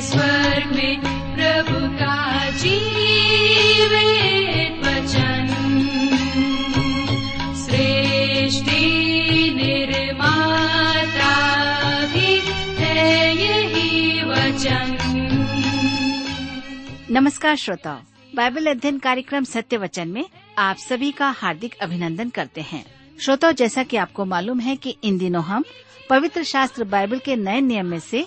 स्वर्ग 0.00 0.76
में 0.76 1.00
प्रभु 1.34 1.96
का 1.98 2.20
नमस्कार 17.10 17.56
श्रोताओ, 17.56 17.98
बाइबल 18.36 18.66
अध्ययन 18.66 18.98
कार्यक्रम 18.98 19.44
सत्य 19.44 19.76
वचन 19.76 20.08
में 20.08 20.24
आप 20.58 20.76
सभी 20.76 21.12
का 21.12 21.30
हार्दिक 21.30 21.74
अभिनंदन 21.74 22.28
करते 22.28 22.60
हैं। 22.60 22.84
श्रोताओ, 23.20 23.52
जैसा 23.52 23.82
कि 23.82 23.96
आपको 23.96 24.24
मालूम 24.24 24.60
है 24.60 24.76
कि 24.76 24.96
इन 25.04 25.18
दिनों 25.18 25.44
हम 25.44 25.64
पवित्र 26.10 26.42
शास्त्र 26.42 26.84
बाइबल 26.84 27.18
के 27.18 27.36
नए 27.36 27.60
नियम 27.60 27.86
में 27.86 28.00
से 28.00 28.26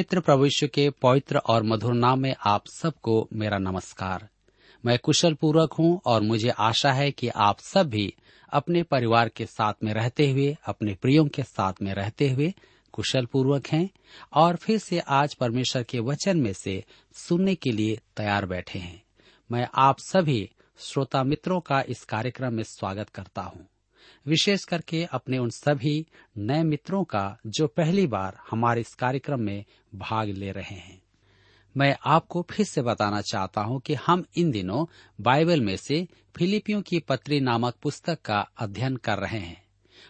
मित्र 0.00 0.22
यीशु 0.44 0.68
के 0.68 0.90
पवित्र 0.90 1.36
और 1.36 1.62
मधुर 1.62 1.94
नाम 1.94 2.20
में 2.20 2.34
आप 2.44 2.66
सबको 2.66 3.28
मेरा 3.32 3.58
नमस्कार। 3.58 4.28
मैं 4.86 4.98
कुशल 4.98 5.34
पूर्वक 5.34 5.72
हूँ 5.72 6.00
और 6.06 6.20
मुझे 6.20 6.48
आशा 6.48 6.92
है 6.92 7.10
कि 7.10 7.28
आप 7.28 7.58
सब 7.58 7.88
भी 7.88 8.14
अपने 8.52 8.82
परिवार 8.82 9.28
के 9.28 9.46
साथ 9.46 9.72
में 9.84 9.92
रहते 9.94 10.30
हुए, 10.30 10.56
अपने 10.66 10.94
प्रियों 10.94 11.26
के 11.26 11.42
साथ 11.42 11.72
में 11.82 11.94
रहते 11.94 12.30
हुए 12.30 12.54
कुशल 12.92 13.26
पूर्वक 13.26 13.66
हैं 13.66 13.90
और 14.34 14.56
फिर 14.56 14.78
से 14.78 14.98
आज 14.98 15.34
परमेश्वर 15.34 15.82
के 15.82 15.98
वचन 15.98 16.38
में 16.38 16.52
से 16.52 16.84
सुनने 17.14 17.54
के 17.54 17.70
लिए 17.70 18.00
तैयार 18.16 18.46
बैठे 18.46 18.78
हैं। 18.78 19.02
मैं 19.52 19.68
आप 19.74 19.96
सभी 19.98 20.50
श्रोता 20.78 21.22
मित्रों 21.22 21.60
का 21.60 21.84
इस 21.88 22.04
कार्यक्रम 22.04 22.54
में 22.54 22.62
स्वागत 22.62 23.08
करता 23.08 23.42
हूँ। 23.42 23.69
विशेष 24.26 24.64
करके 24.64 25.04
अपने 25.04 25.38
उन 25.38 25.50
सभी 25.50 26.06
नए 26.38 26.62
मित्रों 26.62 27.04
का 27.04 27.38
जो 27.46 27.66
पहली 27.66 28.06
बार 28.06 28.38
हमारे 28.50 28.80
इस 28.80 28.94
कार्यक्रम 28.94 29.40
में 29.40 29.64
भाग 29.94 30.28
ले 30.28 30.52
रहे 30.52 30.74
हैं। 30.74 31.02
मैं 31.76 31.96
आपको 32.04 32.46
फिर 32.50 32.66
से 32.66 32.82
बताना 32.82 33.20
चाहता 33.20 33.60
हूँ 33.60 33.80
कि 33.80 33.94
हम 33.94 34.24
इन 34.36 34.50
दिनों 34.50 34.86
बाइबल 35.20 35.60
में 35.60 35.76
से 35.76 36.08
फिलिपियों 36.36 36.82
की 36.82 36.98
पत्री 36.98 37.40
नामक 37.40 37.74
पुस्तक 37.82 38.22
का 38.22 38.40
अध्ययन 38.58 38.96
कर 38.96 39.18
रहे 39.18 39.38
हैं। 39.38 39.62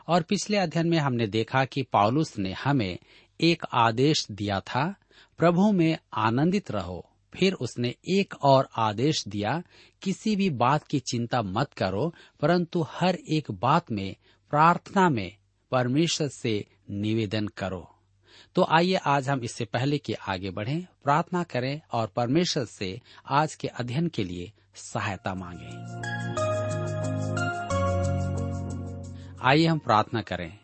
और 0.08 0.22
पिछले 0.22 0.56
अध्ययन 0.56 0.88
में 0.88 0.98
हमने 0.98 1.26
देखा 1.26 1.64
कि 1.64 1.82
पौलुस 1.82 2.38
ने 2.38 2.52
हमें 2.52 2.98
एक 3.40 3.62
आदेश 3.72 4.26
दिया 4.30 4.60
था, 4.60 4.94
प्रभु 5.38 5.72
में 5.72 5.98
आनंदित 6.14 6.70
रहो। 6.70 7.09
फिर 7.34 7.52
उसने 7.52 7.94
एक 8.08 8.34
और 8.42 8.68
आदेश 8.76 9.28
दिया, 9.28 9.62
किसी 10.02 10.36
भी 10.36 10.50
बात 10.50 10.86
की 10.86 11.00
चिंता 11.00 11.42
मत 11.42 11.72
करो, 11.72 12.14
परंतु 12.40 12.86
हर 12.88 13.14
एक 13.14 13.50
बात 13.50 13.92
में, 13.92 14.16
प्रार्थना 14.50 15.08
में, 15.08 15.36
परमेश्वर 15.70 16.28
से 16.28 16.66
निवेदन 16.90 17.46
करो। 17.46 17.96
तो 18.54 18.66
आइए 18.70 18.94
आज 18.94 19.28
हम 19.28 19.40
इससे 19.40 19.64
पहले 19.64 19.98
कि 19.98 20.12
आगे 20.12 20.50
बढ़ें, 20.50 20.86
प्रार्थना 21.04 21.42
करें 21.42 21.80
और 21.92 22.06
परमेश्वर 22.06 22.64
से 22.64 23.00
आज 23.26 23.54
के 23.54 23.68
अध्ययन 23.68 24.08
के 24.08 24.24
लिए 24.24 24.52
सहायता 24.74 25.34
मांगे। 25.34 26.00
आइए 29.42 29.66
हम 29.66 29.78
प्रार्थना 29.78 30.22
करें। 30.22 30.58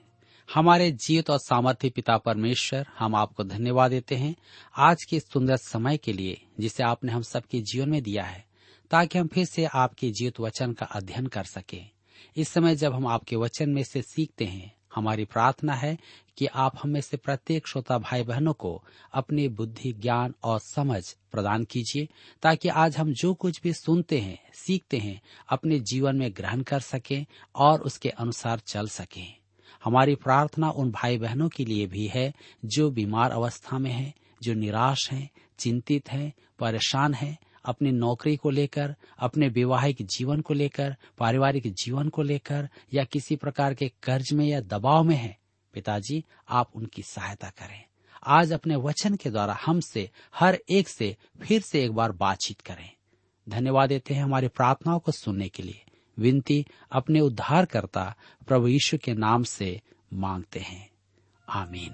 हमारे 0.56 0.90
जीवित 0.90 1.30
और 1.30 1.38
सामर्थ्य 1.38 1.90
पिता 1.90 2.18
परमेश्वर 2.18 2.86
हम 2.98 3.14
आपको 3.14 3.44
धन्यवाद 3.44 3.90
देते 3.90 4.14
हैं 4.14 4.36
आज 4.76 5.04
के 5.04 5.20
सुंदर 5.20 5.56
समय 5.56 5.96
के 5.96 6.12
लिए, 6.12 6.42
जिसे 6.60 6.82
आपने 6.82 7.12
हम 7.12 7.22
सबके 7.22 7.60
जीवन 7.60 7.88
में 7.88 8.02
दिया 8.02 8.24
है, 8.24 8.44
ताकि 8.90 9.18
हम 9.18 9.26
फिर 9.26 9.44
से 9.44 9.64
आपके 9.64 10.10
जीवित 10.10 10.40
वचन 10.40 10.72
का 10.72 10.86
अध्ययन 10.86 11.26
कर 11.26 11.44
सके। 11.44 11.80
इस 12.36 12.48
समय 12.48 12.76
जब 12.76 12.94
हम 12.94 13.06
आपके 13.06 13.36
वचन 13.36 13.70
में 13.70 13.82
से 13.82 14.02
सीखते 14.02 14.44
हैं, 14.44 14.74
हमारी 14.94 15.24
प्रार्थना 15.24 15.74
है 15.74 15.98
कि 16.38 16.46
आप 16.46 16.78
हमें 16.82 17.00
से 17.00 17.16
प्रत्येक 17.16 17.66
श्रोता 17.66 17.98
भाई 17.98 18.22
बहनों 18.22 18.52
को 18.52 18.84
अपनी 19.12 19.48
बुद्धि, 19.48 19.92
ज्ञान 19.92 20.34
और 20.44 20.60
समझ 20.60 21.16
प्रदान 21.32 21.64
कीजिए, 21.64 22.08
ताकि 22.42 22.68
आज 22.68 22.96
हम 22.96 23.12
जो 23.12 23.34
कुछ 23.34 23.62
भी 23.62 23.72
सुनते 23.72 24.20
हैं, 24.20 24.38
सीखते 24.54 24.98
हैं, 24.98 25.20
अपने 25.48 25.80
जीवन 25.80 26.16
में 26.16 26.32
ग्रहण 26.36 26.62
कर 26.62 26.80
सकें 26.80 27.26
और 27.54 27.80
उसके 27.80 28.08
अनुसार 28.08 28.58
चल 28.58 28.88
सकें। 28.88 29.36
हमारी 29.86 30.14
प्रार्थना 30.14 30.70
उन 30.70 30.90
भाई 30.90 31.18
बहनों 31.18 31.48
के 31.48 31.64
लिए 31.64 31.86
भी 31.86 32.06
है 32.06 32.34
जो 32.64 32.90
बीमार 32.90 33.30
अवस्था 33.30 33.78
में 33.78 33.90
हैं, 33.90 34.14
जो 34.42 34.54
निराश 34.54 35.10
हैं, 35.12 35.30
चिंतित 35.58 36.12
हैं, 36.12 36.32
परेशान 36.58 37.14
हैं, 37.14 37.38
अपनी 37.64 37.90
नौकरी 37.90 38.36
को 38.36 38.50
लेकर 38.50 38.96
अपने 39.18 39.48
वैवाहिक 39.48 39.96
जीवन 40.02 40.40
को 40.40 40.54
लेकर 40.54 40.96
पारिवारिक 41.18 41.72
जीवन 41.72 42.08
को 42.08 42.22
लेकर 42.22 42.68
या 42.94 43.04
किसी 43.04 43.36
प्रकार 43.36 43.74
के 43.74 43.92
कर्ज 44.02 44.32
में 44.32 44.46
या 44.46 44.60
दबाव 44.60 45.04
में 45.04 45.16
है। 45.16 45.38
पिताजी 45.72 46.24
आप 46.48 46.70
उनकी 46.74 47.02
सहायता 47.02 47.50
करें। 47.50 47.84
आज 48.26 48.52
अपने 48.52 48.76
वचन 48.76 49.14
के 49.14 49.30
द्वारा 49.30 49.58
हमसे 49.66 50.10
हर 50.34 50.58
एक 50.70 50.88
से 50.88 51.16
फिर 51.42 51.60
से 51.60 51.84
एक 51.84 51.92
बार 51.92 52.12
बातचीत 52.12 52.60
करें। 52.60 52.90
धन्यवाद 53.48 53.88
देते 53.88 54.14
हैं 54.14 54.22
हमारी 54.22 54.48
प्रार्थनाओं 54.48 54.98
को 54.98 55.12
सुनने 55.12 55.48
के 55.48 55.62
लिए। 55.62 55.82
विनती 56.18 56.66
अपने 56.92 57.20
उद्धारकर्ता 57.20 58.14
प्रभु 58.48 58.68
यीशु 58.68 58.98
के 58.98 59.14
नाम 59.14 59.42
से 59.42 59.80
मांगते 60.12 60.60
हैं। 60.60 60.90
आमीन। 61.48 61.92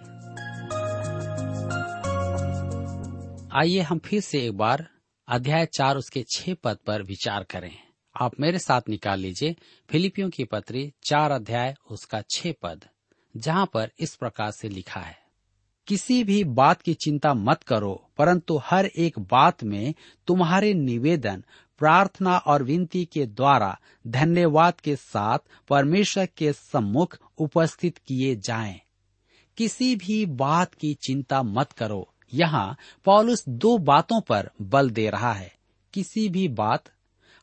आइए 3.52 3.80
हम 3.80 3.98
फिर 3.98 4.20
से 4.20 4.46
एक 4.46 4.56
बार 4.56 4.88
अध्याय 5.28 5.66
चार 5.66 5.96
उसके 5.96 6.24
छह 6.30 6.54
पद 6.54 6.78
पर 6.86 7.02
विचार 7.02 7.44
करें। 7.44 7.76
आप 8.20 8.40
मेरे 8.40 8.58
साथ 8.58 8.80
निकाल 8.88 9.20
लीजिए 9.20 9.56
फिलिपियों 9.90 10.30
की 10.30 10.44
पत्री 10.44 10.92
चार 11.04 11.30
अध्याय 11.30 11.74
उसका 11.90 12.22
छह 12.30 12.52
पद, 12.62 12.84
जहाँ 13.36 13.66
पर 13.66 13.90
इस 14.00 14.14
प्रकार 14.14 14.50
से 14.50 14.68
लिखा 14.68 15.00
है। 15.00 15.20
किसी 15.86 16.24
भी 16.24 16.44
बात 16.44 16.82
की 16.82 16.94
चिंता 16.94 17.34
मत 17.34 17.62
करो, 17.62 18.10
परंतु 18.16 18.60
हर 18.64 18.86
एक 18.86 19.18
बात 19.18 19.64
में 19.64 19.94
तुम्हारे 20.26 20.74
निवेदन 20.74 21.44
प्रार्थना 21.82 22.38
और 22.38 22.62
विनती 22.62 23.04
के 23.04 23.26
द्वारा 23.26 23.78
धन्यवाद 24.06 24.80
के 24.80 24.96
साथ 24.96 25.38
परमेश्वर 25.68 26.26
के 26.26 26.52
सम्मुख 26.52 27.18
उपस्थित 27.38 27.98
किए 27.98 28.36
जाएँ। 28.36 28.80
किसी 29.56 29.96
भी 29.96 30.26
बात 30.26 30.74
की 30.74 30.94
चिंता 30.94 31.42
मत 31.42 31.72
करो। 31.72 32.14
यहाँ 32.34 32.76
पॉलुस 33.04 33.44
दो 33.48 33.78
बातों 33.78 34.20
पर 34.20 34.50
बल 34.62 34.90
दे 34.90 35.10
रहा 35.10 35.32
है। 35.32 35.54
किसी 35.94 36.28
भी 36.28 36.48
बात, 36.48 36.84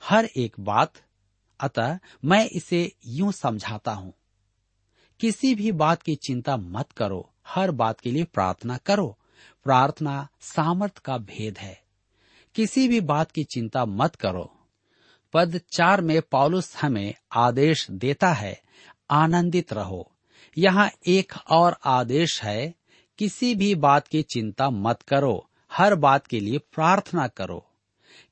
हर 0.03 0.25
एक 0.25 0.56
बात, 0.59 0.94
अतः 1.59 2.00
मैं 2.25 2.50
इसे 2.50 2.95
यूँ 3.07 3.31
समझाता 3.31 3.91
हूँ। 3.91 4.13
किसी 5.19 5.56
भी 5.56 5.71
बात 5.71 6.01
की 6.01 6.15
चिंता 6.15 6.57
मत 6.57 6.91
करो। 6.91 7.33
हर 7.47 7.71
बात 7.71 8.00
के 8.00 8.12
लिए 8.12 8.24
प्रार्थना 8.24 8.77
करो। 8.77 9.18
प्रार्थना 9.63 10.27
सामर्थ 10.41 10.97
का 10.97 11.18
भेद 11.18 11.57
है। 11.57 11.88
किसी 12.59 12.88
भी 12.88 13.01
बात 13.01 13.31
की 13.31 13.44
चिंता 13.44 13.85
मत 13.85 14.15
करो। 14.15 14.56
पद 15.33 15.61
चार 15.71 16.01
में 16.01 16.21
पॉलुस 16.21 16.75
हमें 16.75 17.13
आदेश 17.31 17.91
देता 17.91 18.33
है, 18.33 18.61
आनंदित 19.09 19.73
रहो। 19.73 20.11
यहाँ 20.57 20.91
एक 21.07 21.33
और 21.50 21.77
आदेश 21.85 22.44
है, 22.44 22.75
किसी 23.17 23.56
भी 23.56 23.75
बात 23.75 24.07
की 24.07 24.21
चिंता 24.21 24.69
मत 24.69 25.01
करो, 25.01 25.50
हर 25.73 25.95
बात 25.95 26.27
के 26.27 26.39
लिए 26.39 26.57
प्रार्थना 26.57 27.27
करो। 27.27 27.65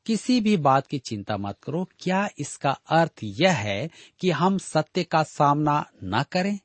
किसी 0.06 0.42
भी 0.42 0.58
बात 0.58 0.88
की 0.88 1.00
चिंता 1.00 1.38
मत 1.38 1.56
करो, 1.64 1.90
क्या 2.00 2.30
इसका 2.38 2.72
अर्थ 2.72 3.20
यह 3.24 3.54
है 3.54 3.90
कि 4.20 4.32
हम 4.32 4.58
सत्य 4.58 5.04
का 5.04 5.24
सामना 5.24 5.90
न 6.04 6.24
करें? 6.32 6.60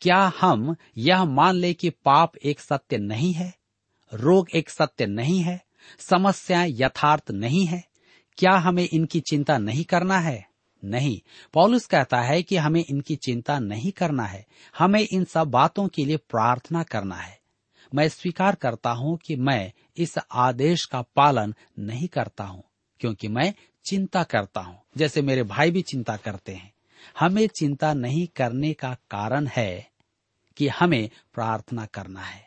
क्या 0.00 0.32
हम 0.40 0.76
यह 0.96 1.24
मान 1.24 1.54
ले 1.54 1.74
कि 1.74 1.90
पाप 1.90 2.36
एक 2.36 2.60
सत्य 2.60 2.98
नहीं 2.98 3.32
है, 3.32 3.54
रोग 4.14 4.48
एक 4.54 4.70
सत्य 4.70 5.06
नहीं 5.06 5.40
है? 5.40 5.65
समस्याएँ 5.98 6.72
यथार्थ 6.74 7.30
नहीं 7.30 7.66
है। 7.66 7.84
क्या 8.38 8.52
हमें 8.52 8.88
इनकी 8.92 9.20
चिंता 9.20 9.58
नहीं 9.58 9.84
करना 9.84 10.18
है? 10.18 10.48
नहीं। 10.84 11.20
पॉलुस 11.52 11.86
कहता 11.86 12.20
है 12.20 12.42
कि 12.42 12.56
हमें 12.56 12.84
इनकी 12.90 13.16
चिंता 13.16 13.58
नहीं 13.58 13.92
करना 13.92 14.24
है। 14.24 14.46
हमें 14.78 15.08
इन 15.12 15.24
सब 15.24 15.48
बातों 15.48 15.88
के 15.88 16.04
लिए 16.04 16.16
प्रार्थना 16.16 16.82
करना 16.82 17.14
है। 17.14 17.38
मैं 17.94 18.08
स्वीकार 18.08 18.54
करता 18.54 18.90
हूँ 18.90 19.18
कि 19.26 19.36
मैं 19.36 19.72
इस 19.96 20.14
आदेश 20.32 20.84
का 20.84 21.02
पालन 21.02 21.54
नहीं 21.78 22.08
करता 22.08 22.44
हूँ, 22.44 22.64
क्योंकि 23.00 23.28
मैं 23.28 23.54
चिंता 23.86 24.22
करता 24.22 24.60
हूँ, 24.60 24.78
जैसे 24.96 25.22
मेरे 25.22 25.42
भाई 25.42 25.70
भी 25.70 25.82
चिंता 25.82 26.16
करते 26.16 26.54
हैं। 26.54 26.72
हमें 27.18 27.46
चिंता 27.46 27.94
नहीं 27.94 28.26
करने 28.26 28.72
का 28.72 28.96
कारण 29.10 29.46
है 29.46 29.90
कि 30.56 30.68
हमें 30.68 31.10
प्रार्थना 31.34 31.86
करना 31.86 32.20
है। 32.20 32.45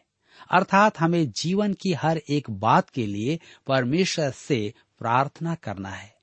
अर्थात 0.52 1.00
हमें 1.00 1.32
जीवन 1.32 1.74
की 1.74 1.94
हर 1.94 2.18
एक 2.30 2.50
बात 2.50 2.90
के 2.90 3.06
लिए 3.06 3.40
परमेश्वर 3.68 4.32
से 4.32 4.74
प्रार्थना 5.00 5.56
करना 5.56 5.90
है। 5.90 6.16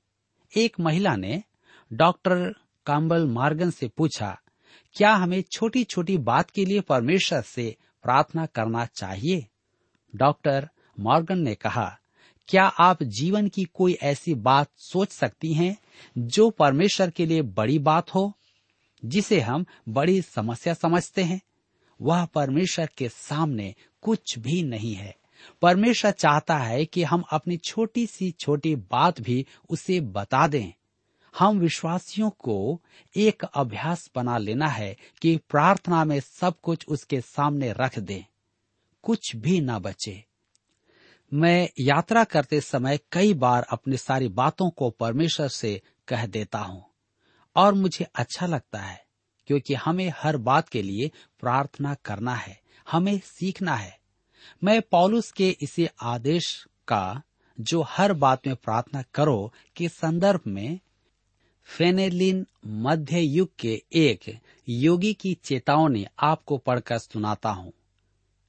एक 0.57 0.79
महिला 0.79 1.15
ने 1.15 1.43
डॉक्टर 1.93 2.53
काम्बल 2.85 3.25
मार्गन 3.25 3.71
से 3.71 3.87
पूछा, 3.87 4.39
क्या 4.95 5.13
हमें 5.13 5.41
छोटी 5.51 5.83
छोटी 5.83 6.17
बात 6.17 6.49
के 6.49 6.65
लिए 6.65 6.81
परमेश्वर 6.81 7.41
से 7.41 7.75
प्रार्थना 8.03 8.45
करना 8.45 8.85
चाहिए? 8.85 9.45
डॉक्टर 10.15 10.69
मॉर्गन 10.99 11.39
ने 11.39 11.55
कहा, 11.55 11.97
क्या 12.47 12.63
आप 12.63 13.03
जीवन 13.03 13.47
की 13.47 13.63
कोई 13.63 13.93
ऐसी 13.93 14.33
बात 14.33 14.67
सोच 14.77 15.11
सकती 15.11 15.53
हैं 15.53 15.77
जो 16.17 16.49
परमेश्वर 16.49 17.09
के 17.09 17.25
लिए 17.25 17.41
बड़ी 17.41 17.79
बात 17.79 18.15
हो, 18.15 18.33
जिसे 19.05 19.39
हम 19.39 19.65
बड़ी 19.89 20.21
समस्या 20.21 20.73
समझते 20.73 21.23
हैं? 21.23 21.41
वह 22.01 22.25
परमेश्वर 22.25 22.89
के 22.97 23.09
सामने 23.09 23.75
कुछ 24.07 24.39
भी 24.39 24.63
नहीं 24.63 24.93
है। 24.93 25.15
परमेश्वर 25.61 26.11
चाहता 26.11 26.57
है 26.57 26.85
कि 26.85 27.03
हम 27.03 27.23
अपनी 27.31 27.57
छोटी 27.57 28.07
सी 28.07 28.31
छोटी 28.31 28.75
बात 28.75 29.21
भी 29.21 29.45
उसे 29.69 30.01
बता 30.01 30.47
दें। 30.47 30.73
हम 31.39 31.59
विश्वासियों 31.59 32.29
को 32.29 32.81
एक 33.17 33.43
अभ्यास 33.43 34.11
बना 34.15 34.37
लेना 34.37 34.67
है 34.67 34.97
कि 35.21 35.37
प्रार्थना 35.37 36.05
में 36.05 36.19
सब 36.19 36.59
कुछ 36.63 36.85
उसके 36.87 37.21
सामने 37.21 37.73
रख 37.73 37.99
दें। 37.99 38.23
कुछ 39.03 39.35
भी 39.35 39.61
ना 39.61 39.79
बचे। 39.79 40.25
मैं 41.33 41.69
यात्रा 41.79 42.23
करते 42.23 42.61
समय 42.61 42.99
कई 43.11 43.33
बार 43.33 43.63
अपनी 43.63 43.97
सारी 43.97 44.27
बातों 44.27 44.69
को 44.69 44.89
परमेश्वर 44.89 45.47
से 45.47 45.81
कह 46.07 46.25
देता 46.25 46.59
हूँ। 46.59 46.85
और 47.55 47.73
मुझे 47.73 48.07
अच्छा 48.15 48.45
लगता 48.45 48.79
है, 48.79 49.05
क्योंकि 49.47 49.73
हमें 49.73 50.13
हर 50.17 50.37
बात 50.37 50.69
के 50.69 50.81
लिए 50.81 51.11
प्रार्थना 51.39 51.93
करना 51.93 52.35
है। 52.35 52.66
हमें 52.91 53.19
सीखना 53.19 53.75
है। 53.75 53.99
मैं 54.63 54.81
पॉलुस 54.81 55.31
के 55.31 55.57
इसी 55.61 55.87
आदेश 56.01 56.67
का, 56.87 57.21
जो 57.59 57.81
हर 57.81 58.13
बात 58.13 58.47
में 58.47 58.55
प्रार्थना 58.55 59.01
करो, 59.01 59.53
के 59.75 59.89
संदर्भ 59.89 60.41
में 60.47 60.79
फेनेलिन 61.63 62.47
मध्य 62.67 63.19
युग 63.19 63.49
के 63.59 63.83
एक 63.93 64.39
योगी 64.69 65.13
की 65.13 65.33
चेतावनी 65.33 66.05
आपको 66.19 66.57
पढ़कर 66.57 66.97
सुनाता 66.97 67.49
हूँ। 67.49 67.73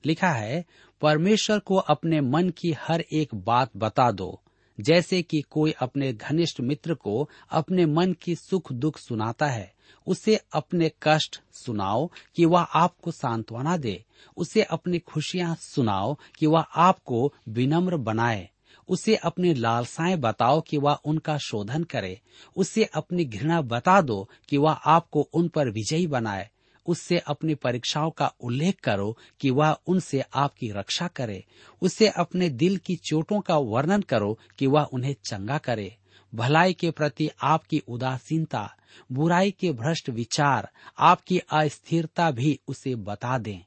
लिखा 0.06 0.30
है, 0.30 0.64
परमेश्वर 1.00 1.58
को 1.58 1.76
अपने 1.76 2.20
मन 2.20 2.50
की 2.50 2.72
हर 2.72 3.00
एक 3.00 3.34
बात 3.34 3.70
बता 3.76 4.10
दो, 4.10 4.42
जैसे 4.80 5.22
कि 5.22 5.40
कोई 5.40 5.72
अपने 5.72 6.12
घनिष्ठ 6.12 6.60
मित्र 6.60 6.94
को 6.94 7.30
अपने 7.50 7.86
मन 7.86 8.12
की 8.12 8.34
सुख 8.34 8.72
दुख 8.72 8.98
सुनाता 8.98 9.46
है। 9.46 9.77
उसे 10.06 10.40
अपने 10.52 10.90
कष्ट 11.02 11.40
सुनाओ 11.52 12.10
कि 12.36 12.44
वह 12.44 12.60
आपको 12.60 13.10
सांत्वना 13.10 13.76
दे। 13.76 14.04
उसे 14.36 14.62
अपनी 14.62 14.98
खुशियाँ 14.98 15.54
सुनाओ 15.54 16.16
कि 16.38 16.46
वह 16.46 16.60
आपको 16.60 17.34
विनम्र 17.48 17.96
बनाए। 17.96 18.48
उसे 18.88 19.16
अपनी 19.16 19.54
लालसाएँ 19.54 20.16
बताओ 20.16 20.60
कि 20.60 20.76
वह 20.76 20.92
उनका 20.92 21.38
शोधन 21.38 21.84
करे। 21.84 22.20
उसे 22.56 22.84
अपनी 22.84 23.24
घृणा 23.24 23.60
बता 23.60 24.00
दो 24.00 24.28
कि 24.48 24.56
वह 24.56 24.72
आपको 24.72 25.20
उन 25.20 25.48
पर 25.48 25.70
विजयी 25.70 26.06
बनाए। 26.06 26.50
उससे 26.86 27.18
अपनी 27.18 27.54
परीक्षाओं 27.54 28.10
का 28.10 28.32
उल्लेख 28.40 28.80
करो 28.80 29.18
कि 29.40 29.50
वह 29.50 29.78
उनसे 29.86 30.24
आपकी 30.34 30.70
रक्षा 30.70 31.08
करे। 31.08 31.44
उसे 31.82 32.08
अपने 32.08 32.48
दिल 32.48 32.76
की 32.76 32.96
चोटों 32.96 33.40
का 33.40 33.56
वर्णन 33.56 34.02
करो 34.02 34.38
कि 34.58 34.66
वह 34.66 34.82
उन्हें 34.82 35.16
चंगा 35.24 35.58
करे। 35.58 35.96
भलाई 36.34 36.72
के 36.72 36.90
प्रति 36.90 37.30
आपकी 37.42 37.82
उदासीनता, 37.88 38.74
बुराई 39.12 39.50
के 39.50 39.72
भ्रष्ट 39.72 40.10
विचार, 40.10 40.68
आपकी 40.98 41.38
अस्थिरता 41.38 42.30
भी 42.30 42.60
उसे 42.68 42.94
बता 42.94 43.38
दें। 43.38 43.64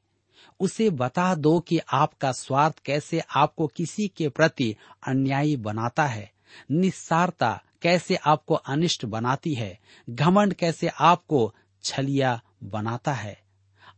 उसे 0.60 0.90
बता 0.90 1.34
दो 1.34 1.60
कि 1.60 1.78
आपका 1.92 2.32
स्वार्थ 2.32 2.78
कैसे 2.78 3.22
आपको 3.36 3.66
किसी 3.66 4.08
के 4.08 4.28
प्रति 4.28 4.76
अन्यायी 5.06 5.56
बनाता 5.56 6.06
है। 6.06 6.32
निस्सारता 6.70 7.62
कैसे 7.82 8.14
आपको 8.14 8.54
अनिष्ट 8.54 9.04
बनाती 9.04 9.54
है। 9.54 9.78
घमंड 10.10 10.54
कैसे 10.54 10.88
आपको 10.88 11.54
छलिया 11.82 12.42
बनाता 12.64 13.12
है। 13.12 13.42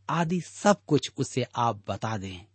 आदि 0.09 0.41
सब 0.41 0.81
कुछ 0.87 1.11
उसे 1.17 1.45
आप 1.55 1.81
बता 1.87 2.17
दें। 2.17 2.45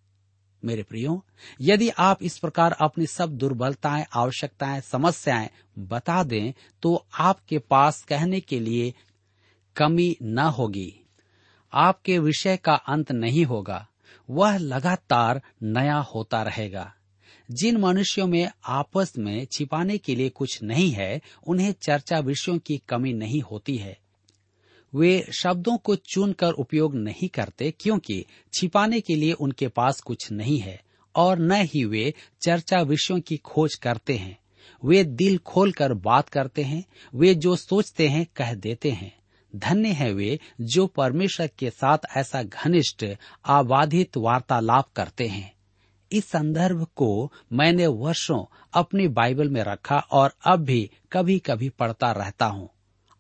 मेरे 0.65 0.83
प्रियो, 0.83 1.25
यदि 1.61 1.89
आप 1.89 2.23
इस 2.23 2.39
प्रकार 2.39 2.73
अपनी 2.73 3.07
सब 3.07 3.31
दुर्बलताएँ, 3.31 4.07
आवश्यकताएँ, 4.13 4.81
समस्याएँ 4.81 5.49
बता 5.79 6.23
दें 6.23 6.53
तो 6.83 7.07
आपके 7.19 7.59
पास 7.59 8.03
कहने 8.03 8.41
के 8.41 8.61
लिए 8.61 8.95
कमी 9.77 10.17
न 10.23 10.39
होगी। 10.39 11.01
आपके 11.75 12.19
विषय 12.19 12.57
का 12.57 12.75
अंत 12.75 13.13
नहीं 13.13 13.45
होगा। 13.45 13.89
वह 14.31 14.57
लगातार 14.57 15.43
नया 15.63 15.97
होता 15.97 16.43
रहेगा। 16.43 16.95
जिन 17.51 17.77
मनुष्यों 17.77 18.27
में 18.27 18.51
आपस 18.67 19.13
में 19.19 19.47
छिपाने 19.53 19.99
के 19.99 20.15
लिए 20.15 20.29
कुछ 20.29 20.63
नहीं 20.63 20.91
है, 20.91 21.21
उन्हें 21.47 21.75
चर्चा 21.83 22.19
विषयों 22.19 22.59
की 22.59 22.83
कमी 22.89 23.13
नहीं 23.13 23.41
होती 23.41 23.77
है। 23.77 23.99
वे 24.95 25.27
शब्दों 25.39 25.77
को 25.77 25.97
चुनकर 25.97 26.53
उपयोग 26.53 26.95
नहीं 26.95 27.29
करते 27.29 27.71
क्योंकि 27.71 28.25
छिपाने 28.55 29.01
के 29.01 29.15
लिए 29.15 29.33
उनके 29.33 29.69
पास 29.69 30.01
कुछ 30.01 30.33
नहीं 30.33 30.59
है 30.59 30.81
और 31.15 31.39
न 31.39 31.53
ही 31.53 31.85
वे 31.85 32.15
चर्चा 32.43 32.81
विषयों 32.83 33.21
की 33.21 33.37
खोज 33.37 33.75
करते 33.75 34.17
हैं। 34.17 34.39
वे 34.85 35.05
दिल 35.05 35.39
खोलकर 35.39 35.95
बात 35.95 36.29
करते 36.29 36.63
हैं, 36.63 36.85
वे 37.15 37.35
जो 37.35 37.57
सोचते 37.57 38.09
हैं 38.09 38.27
कह 38.37 38.55
देते 38.55 38.91
हैं। 38.91 39.19
धन्य 39.57 39.89
है 39.89 40.13
वे 40.13 40.39
जो 40.61 40.87
परमेश्वर 40.87 41.51
के 41.59 41.71
साथ 41.71 41.99
ऐसा 42.17 42.43
घनिष्ठ, 42.43 43.05
आबाधित 43.47 44.17
वार्तालाप 44.17 44.89
करते 44.97 45.27
हैं। 45.27 45.53
इस 46.13 46.25
संदर्भ 46.25 46.87
को 46.97 47.33
मैंने 47.53 47.87
वर्षों 47.87 48.45
अपनी 48.75 49.09
बाइबल 49.09 49.49
में 49.49 49.63
रखा 49.63 49.99
और 49.99 50.35
अब 50.47 50.61
भी 50.61 50.91
कभी 51.13 51.39
कभी 51.39 51.69
पढ़ता 51.69 52.13
रहता 52.13 52.47
हूँ। 52.47 52.69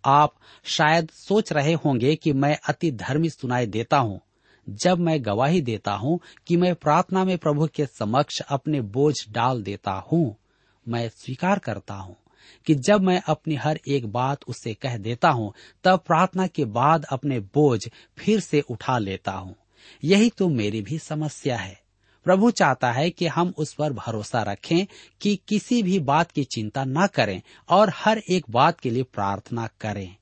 आप 0.05 0.35
शायद 0.65 1.11
सोच 1.11 1.53
रहे 1.53 1.73
होंगे 1.75 2.15
कि 2.17 2.33
मैं 2.33 2.59
अति 2.69 2.91
धर्मी 2.91 3.31
सुनाई 3.31 3.67
देता 3.67 3.99
हूँ, 3.99 4.21
जब 4.69 4.99
मैं 4.99 5.25
गवाही 5.25 5.61
देता 5.61 5.93
हूँ 5.93 6.21
कि 6.47 6.57
मैं 6.57 6.75
प्रार्थना 6.75 7.25
में 7.25 7.39
प्रभु 7.39 7.67
के 7.67 7.87
समक्ष 7.87 8.41
अपने 8.41 8.81
बोझ 8.81 9.15
डाल 9.31 9.63
देता 9.63 9.93
हूँ, 9.93 10.37
मैं 10.89 11.09
स्वीकार 11.09 11.59
करता 11.59 11.95
हूँ 11.95 12.17
कि 12.67 12.75
जब 12.75 13.01
मैं 13.01 13.23
अपनी 13.29 13.55
हर 13.55 13.81
एक 13.89 14.07
बात 14.07 14.45
उससे 14.49 14.75
कह 14.75 14.97
देता 14.97 15.31
हूँ, 15.31 15.53
तब 15.85 16.01
प्रार्थना 16.07 16.47
के 16.47 16.65
बाद 16.65 17.05
अपने 17.05 17.41
बोझ 17.41 17.81
फिर 18.19 18.41
से 18.41 18.61
उठा 18.61 18.99
लेता 18.99 19.33
हूँ। 19.33 19.55
यही 20.05 20.31
तो 20.31 20.49
मेरी 20.49 20.83
भी 20.83 20.99
समस्या 20.99 21.57
है। 21.57 21.81
प्रभु 22.25 22.51
चाहता 22.51 22.93
है 22.93 23.11
कि 23.11 23.27
हम 23.27 23.55
उस 23.59 23.75
पर 23.75 23.93
भरोसा 23.93 24.43
रखें 24.43 24.87
कि 25.21 25.41
किसी 25.49 25.83
भी 25.83 25.99
बात 25.99 26.31
की 26.31 26.45
चिंता 26.45 26.85
न 26.85 27.07
करें 27.07 27.43
और 27.69 27.93
हर 27.95 28.23
एक 28.31 28.45
बात 28.51 28.81
के 28.81 28.91
लिए 28.91 29.03
प्रार्थना 29.03 29.69
करें। 29.81 30.17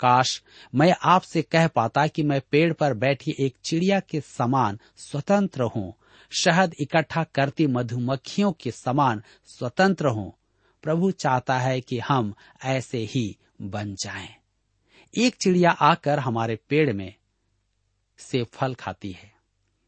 काश 0.00 0.42
मैं 0.74 0.94
आपसे 1.02 1.42
कह 1.42 1.68
पाता 1.68 2.06
कि 2.06 2.22
मैं 2.22 2.40
पेड़ 2.50 2.72
पर 2.72 2.94
बैठी 2.94 3.34
एक 3.40 3.56
चिड़िया 3.64 4.00
के 4.00 4.20
समान 4.20 4.78
स्वतंत्र 4.96 5.62
हूँ, 5.62 5.94
शहद 6.30 6.74
इकट्ठा 6.80 7.24
करती 7.24 7.66
मधुमक्खियों 7.66 8.52
के 8.52 8.70
समान 8.70 9.22
स्वतंत्र 9.46 10.08
हूँ। 10.08 10.32
प्रभु 10.82 11.10
चाहता 11.10 11.58
है 11.58 11.80
कि 11.80 11.98
हम 11.98 12.34
ऐसे 12.64 12.98
ही 12.98 13.36
बन 13.62 13.94
जाएँ। 13.94 14.28
एक 15.18 15.34
चिड़िया 15.34 15.70
आकर 15.70 16.18
हमारे 16.18 16.56
पेड़ 16.68 16.92
में 16.92 17.14
से 18.18 18.44
फल 18.44 18.74
खाती 18.74 19.12
है। 19.12 19.35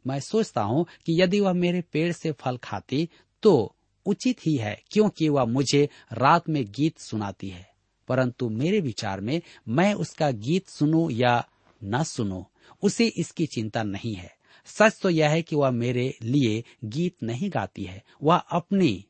मैं 0.08 0.20
सोचता 0.20 0.62
हूँ 0.62 0.84
कि 1.06 1.20
यदि 1.22 1.40
वह 1.40 1.52
मेरे 1.52 1.80
पेड़ 1.92 2.12
से 2.12 2.32
फल 2.32 2.56
खाती 2.56 3.08
तो 3.42 3.74
उचित 4.06 4.46
ही 4.46 4.56
है, 4.56 4.82
क्योंकि 4.90 5.28
वह 5.28 5.44
मुझे 5.44 5.88
रात 6.12 6.48
में 6.48 6.64
गीत 6.70 6.98
सुनाती 6.98 7.48
है। 7.48 7.66
परंतु 8.08 8.48
मेरे 8.48 8.80
विचार 8.80 9.20
में 9.20 9.40
मैं 9.68 9.92
उसका 9.94 10.30
गीत 10.30 10.68
सुनू 10.68 11.08
या 11.10 11.44
न 11.84 12.02
सुनू, 12.02 12.44
उसे 12.82 13.06
इसकी 13.16 13.46
चिंता 13.46 13.82
नहीं 13.82 14.14
है। 14.14 14.36
सच 14.66 14.98
तो 15.02 15.10
यह 15.10 15.30
है 15.30 15.42
कि 15.42 15.56
वह 15.56 15.70
मेरे 15.70 16.14
लिए 16.22 16.62
गीत 16.84 17.22
नहीं 17.22 17.50
गाती 17.50 17.84
है, 17.84 18.02
वह 18.22 18.36
अपनी 18.36 19.04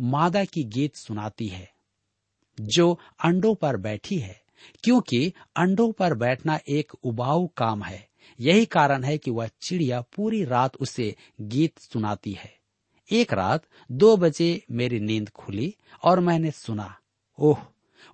मादा 0.00 0.44
की 0.44 0.64
गीत 0.64 0.96
सुनाती 0.96 1.46
है, 1.48 1.68
जो 2.58 2.98
अंडों 3.24 3.54
पर 3.54 3.76
बैठी 3.76 4.18
है, 4.18 4.40
क्योंकि 4.84 5.32
अंडों 5.56 5.92
पर 5.92 6.14
बैठना 6.14 6.58
एक 6.68 6.92
उबाऊ 7.04 7.46
काम 7.56 7.82
है। 7.82 8.11
यही 8.40 8.64
कारण 8.64 9.04
है 9.04 9.18
कि 9.18 9.30
वह 9.30 9.50
चिड़िया 9.60 10.00
पूरी 10.00 10.44
रात 10.44 10.76
उसे 10.76 11.16
गीत 11.40 11.78
सुनाती 11.78 12.32
है। 12.32 12.58
एक 13.12 13.32
रात 13.32 13.64
दो 13.92 14.16
बजे 14.16 14.64
मेरी 14.70 15.00
नींद 15.00 15.30
खुली 15.30 15.74
और 16.02 16.20
मैंने 16.20 16.50
सुना, 16.50 16.98
ओह, 17.38 17.58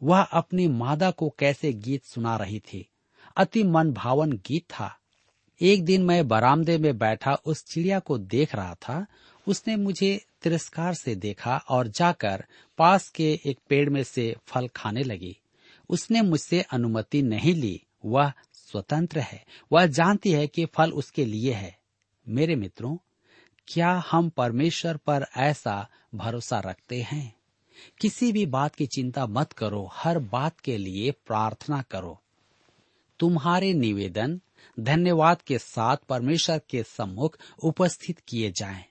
वह 0.02 0.20
अपनी 0.20 0.68
मादा 0.68 1.10
को 1.10 1.34
कैसे 1.38 1.72
गीत 1.72 2.04
सुना 2.04 2.36
रही 2.36 2.60
थी। 2.60 2.88
अति 3.36 3.62
मन 3.62 3.92
भावन 3.92 4.32
गीत 4.32 4.64
था। 4.70 4.98
एक 5.60 5.84
दिन 5.84 6.02
मैं 6.02 6.28
बरामदे 6.28 6.78
में 6.78 6.98
बैठा 6.98 7.34
उस 7.34 7.64
चिड़िया 7.64 7.98
को 7.98 8.18
देख 8.18 8.54
रहा 8.54 8.74
था। 8.74 9.06
उसने 9.46 9.76
मुझे 9.76 10.24
तिरस्कार 10.42 10.94
से 10.94 11.14
देखा 11.14 11.56
और 11.68 11.88
जाकर 11.88 12.44
पास 12.78 13.08
के 13.08 13.40
एक 13.46 13.58
पेड़ 13.68 13.90
में 13.90 14.04
से 14.04 14.36
फल 14.46 14.68
खाने 14.68 15.02
लगी। 15.02 15.38
उसने 15.88 16.22
मुझसे 16.22 16.60
अनुमति 16.60 17.22
नहीं 17.22 17.54
ली। 17.54 17.82
वह 18.04 18.32
स्वतंत्र 18.70 19.20
है। 19.20 19.44
वह 19.72 19.86
जानती 19.86 20.32
है 20.32 20.46
कि 20.46 20.66
फल 20.66 20.90
उसके 20.90 21.24
लिए 21.24 21.52
है। 21.52 21.78
मेरे 22.28 22.56
मित्रों, 22.56 22.96
क्या 23.68 24.04
हम 24.10 24.28
परमेश्वर 24.28 24.96
पर 24.96 25.26
ऐसा 25.36 25.88
भरोसा 26.14 26.60
रखते 26.60 27.02
हैं? 27.02 27.36
किसी 28.00 28.32
भी 28.32 28.46
बात 28.46 28.74
की 28.74 28.86
चिंता 28.86 29.26
मत 29.26 29.52
करो। 29.52 29.90
हर 29.92 30.18
बात 30.18 30.60
के 30.60 30.76
लिए 30.76 31.10
प्रार्थना 31.10 31.82
करो। 31.82 32.22
तुम्हारे 33.18 33.74
निवेदन, 33.74 34.40
धन्यवाद 34.80 35.42
के 35.42 35.58
साथ 35.58 35.96
परमेश्वर 35.96 36.60
के 36.70 36.82
सम्मुख 36.82 37.38
उपस्थित 37.62 38.18
किए 38.18 38.50
जाएँ। 38.50 38.84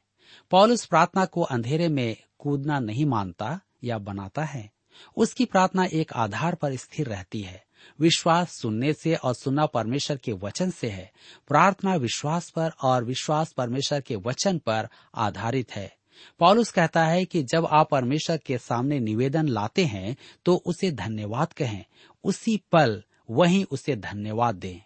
पौलुस 0.52 0.86
प्रार्थना 0.86 1.26
को 1.26 1.42
अंधेरे 1.42 1.88
में 1.88 2.18
कूदना 2.40 2.80
नहीं 2.80 3.06
मानता 3.06 3.60
या 3.84 3.98
बनाता 3.98 4.44
है। 4.44 4.72
उसकी 5.18 5.46
प्रार्थना 5.46 5.86
एक 5.86 6.14
आधार 6.14 6.56
पर 6.56 6.76
स्थिर 6.76 7.08
रहती 7.08 7.42
है। 7.42 7.67
विश्वास 8.00 8.52
सुनने 8.52 8.94
से 8.94 9.16
और 9.16 9.34
सुनना 9.34 9.66
परमेश्वर 9.66 10.18
के 10.18 10.32
वचन 10.32 10.70
से 10.70 10.90
है। 10.90 11.12
प्रार्थना 11.48 11.96
विश्वास 11.96 12.50
पर 12.50 12.70
और 12.84 13.04
विश्वास 13.04 13.52
परमेश्वर 13.52 14.02
के 14.02 14.16
वचन 14.16 14.58
पर 14.58 14.88
आधारित 15.16 15.72
है। 15.72 15.98
पॉलुस 16.40 16.72
कहता 16.72 17.06
है 17.06 17.26
कि 17.26 17.44
जब 17.44 17.66
आप 17.66 17.90
परमेश्वर 17.90 18.38
के 18.38 18.58
सामने 18.58 19.00
निवेदन 19.00 19.48
लाते 19.48 19.86
हैं 19.86 20.18
तो 20.46 20.56
उसे 20.56 20.92
धन्यवाद 20.92 21.54
कहें। 21.54 21.86
उसी 22.24 22.62
पल 22.72 23.04
वहीं 23.30 23.66
उसे 23.72 23.96
धन्यवाद 23.96 24.56
दें। 24.56 24.82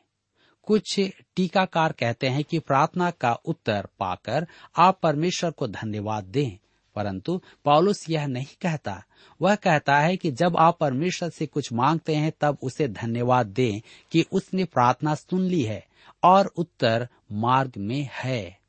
कुछ 0.64 1.00
टीकाकार 1.36 1.92
कहते 1.92 2.28
हैं 2.28 2.44
कि 2.44 2.60
प्रार्थना 2.60 3.12
का 3.12 3.34
उत्तर 3.34 3.88
पाकर 4.00 4.48
आप 4.78 5.00
परमेश्वर 5.04 5.52
को 5.52 5.68
धन्यवाद 5.68 6.24
दें। 6.24 6.58
परंतु 7.02 7.42
पॉलुस 7.66 8.10
यह 8.10 8.28
नहीं 8.28 8.56
कहता। 8.62 9.04
वह 9.42 9.56
कहता 9.56 10.00
है 10.00 10.18
कि 10.18 10.32
जब 10.32 10.58
आप 10.58 10.78
परमेश्वर 10.80 11.30
से 11.30 11.46
कुछ 11.46 11.74
मांगते 11.74 12.16
हैं, 12.16 12.34
तब 12.42 12.58
उसे 12.62 12.88
धन्यवाद 12.88 13.48
दें 13.48 13.82
कि 14.12 14.26
उसने 14.32 14.64
प्रार्थना 14.64 15.16
सुन 15.16 15.42
ली 15.42 15.64
है 15.64 15.88
और 16.24 16.46
उत्तर 16.46 17.08
मार्ग 17.32 17.72
में 17.78 18.10
है। 18.14 18.60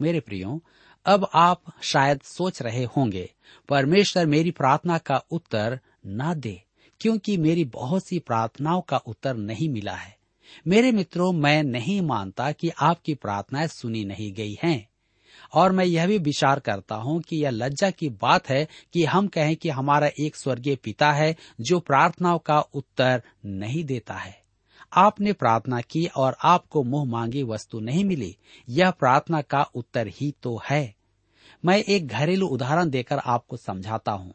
मेरे 0.00 0.20
प्रियो, 0.20 0.62
अब 1.06 1.28
आप 1.34 1.62
शायद 1.82 2.20
सोच 2.20 2.62
रहे 2.62 2.84
होंगे, 2.84 3.34
परमेश्वर 3.68 4.26
मेरी 4.26 4.50
प्रार्थना 4.50 4.98
का 4.98 5.22
उत्तर 5.30 5.80
न 6.06 6.34
दे, 6.34 6.62
क्योंकि 7.00 7.36
मेरी 7.36 7.64
बहुत 7.64 8.04
सी 8.04 8.18
प्रार्थनाओं 8.18 8.80
का 8.80 8.96
उत्तर 8.96 9.36
नहीं 9.36 9.68
मिला 9.68 9.94
है। 9.94 10.16
मेरे 10.68 10.92
मित्रों, 10.92 11.32
मैं 11.32 11.62
नहीं 11.62 12.00
मानता 12.00 12.52
कि 12.52 12.68
आपकी 12.68 13.14
प्रार्थनाएँ 13.14 13.66
सुनी 13.66 14.04
नहीं 14.04 14.32
गई 14.32 14.58
हैं। 14.62 14.88
और 15.54 15.72
मैं 15.72 15.84
यह 15.84 16.06
भी 16.06 16.18
विचार 16.18 16.60
करता 16.60 16.94
हूँ 16.94 17.20
कि 17.20 17.36
यह 17.36 17.50
लज्जा 17.50 17.90
की 17.90 18.08
बात 18.08 18.48
है 18.48 18.66
कि 18.92 19.04
हम 19.04 19.26
कहें 19.26 19.56
कि 19.56 19.68
हमारा 19.68 20.10
एक 20.20 20.36
स्वर्गीय 20.36 20.76
पिता 20.76 21.12
है 21.12 21.34
जो 21.60 21.80
प्रार्थनाओं 21.80 22.38
का 22.38 22.60
उत्तर 22.60 23.22
नहीं 23.46 23.84
देता 23.84 24.14
है। 24.14 24.44
आपने 24.92 25.32
प्रार्थना 25.32 25.80
की 25.80 26.06
और 26.06 26.36
आपको 26.44 26.82
मुँह 26.82 27.04
मांगी 27.04 27.42
वस्तु 27.42 27.80
नहीं 27.80 28.04
मिली, 28.04 28.36
यह 28.68 28.90
प्रार्थना 28.90 29.40
का 29.40 29.62
उत्तर 29.74 30.08
ही 30.08 30.34
तो 30.42 30.60
है। 30.70 30.94
मैं 31.64 31.78
एक 31.78 32.06
घरेलू 32.06 32.46
उदाहरण 32.46 32.90
देकर 32.90 33.18
आपको 33.18 33.56
समझाता 33.56 34.12
हूँ। 34.12 34.34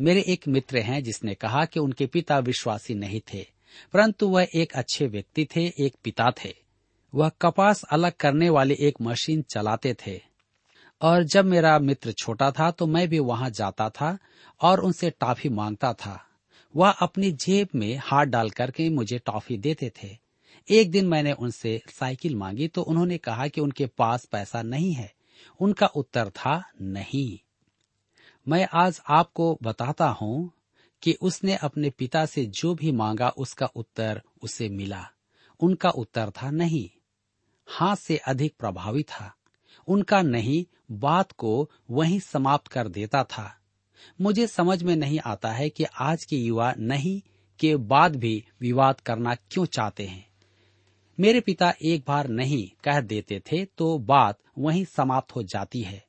मेरे 0.00 0.24
एक 0.28 0.48
मित्र 0.48 0.78
हैं 0.78 1.02
जिसने 1.04 1.34
कहा 1.34 1.64
कि 1.64 1.80
उनके 1.80 2.06
पिता 2.06 2.38
विश्वासी 2.38 2.94
नहीं 2.94 3.20
थे, 3.34 3.46
परंतु 3.92 4.28
वह 4.28 4.46
एक 4.54 4.72
अच्छे 4.72 5.06
व्यक्ति 5.06 5.44
थे, 5.56 5.66
एक 5.78 5.94
पिता 6.04 6.30
थे। 6.44 6.65
वह 7.16 7.28
कपास 7.28 7.82
अलग 7.82 8.12
करने 8.12 8.50
वाली 8.50 8.74
एक 8.74 8.94
मशीन 9.02 9.42
चलाते 9.42 9.96
थे। 10.06 10.20
और 11.02 11.22
जब 11.22 11.44
मेरा 11.44 11.78
मित्र 11.78 12.12
छोटा 12.12 12.50
था 12.50 12.70
तो 12.70 12.86
मैं 12.86 13.08
भी 13.08 13.18
वहाँ 13.18 13.50
जाता 13.50 13.90
था 13.90 14.18
और 14.60 14.80
उनसे 14.80 15.10
टॉफी 15.10 15.48
माँगता 15.48 15.92
था। 15.92 16.26
वह 16.76 16.90
अपनी 16.90 17.32
जेब 17.32 17.68
में 17.74 18.00
हाथ 18.04 18.26
डाल 18.26 18.50
करके 18.50 18.90
मुझे 18.90 19.18
टॉफी 19.18 19.58
देते 19.58 19.92
थे। 20.02 20.18
एक 20.70 20.90
दिन 20.90 21.06
मैंने 21.06 21.32
उनसे 21.32 21.82
साइकिल 21.90 22.36
मांगी 22.36 22.68
तो 22.68 22.82
उन्होंने 22.82 23.18
कहा 23.18 23.48
कि 23.48 23.60
उनके 23.60 23.86
पास 23.86 24.24
पैसा 24.24 24.62
नहीं 24.62 24.92
है। 24.92 25.14
उनका 25.60 25.86
उत्तर 25.86 26.28
था, 26.28 26.62
नहीं। 26.80 27.38
मैं 28.48 28.68
आज 28.74 29.00
आपको 29.08 29.58
बताता 29.62 30.08
हूँ 30.08 30.52
कि 31.02 31.12
उसने 31.12 31.56
अपने 31.56 31.90
पिता 31.90 32.26
से 32.26 32.46
जो 32.46 32.74
भी 32.74 32.92
मांगा, 32.92 33.28
उसका 33.28 33.66
उत्तर 33.66 34.22
उसे 34.42 34.68
मिला। 34.68 35.06
उनका 35.60 35.90
उत्तर 35.90 36.30
था, 36.30 36.50
नहीं। 36.50 36.90
हाँ 37.68 37.94
से 37.94 38.16
अधिक 38.16 38.54
प्रभावी 38.58 39.02
था। 39.02 39.32
उनका 39.88 40.22
नहीं, 40.22 40.64
बात 40.90 41.32
को 41.32 41.70
वहीं 41.90 42.20
समाप्त 42.20 42.66
कर 42.66 42.88
देता 42.88 43.24
था। 43.24 43.52
मुझे 44.20 44.46
समझ 44.46 44.82
में 44.82 44.94
नहीं 44.96 45.18
आता 45.18 45.52
है 45.52 45.68
कि 45.68 45.84
आज 45.84 46.24
के 46.24 46.36
युवा 46.36 46.74
नहीं, 46.78 47.20
के 47.58 47.76
बाद 47.76 48.16
भी 48.16 48.44
विवाद 48.60 49.00
करना 49.00 49.34
क्यों 49.34 49.66
चाहते 49.66 50.06
हैं। 50.06 50.26
मेरे 51.20 51.40
पिता 51.40 51.72
एक 51.82 52.04
बार 52.08 52.28
नहीं 52.28 52.68
कह 52.84 53.00
देते 53.00 53.40
थे 53.40 53.64
तो 53.64 53.98
बात 53.98 54.38
वहीं 54.58 54.84
समाप्त 54.84 55.34
हो 55.36 55.42
जाती 55.42 55.82
है। 55.82 56.04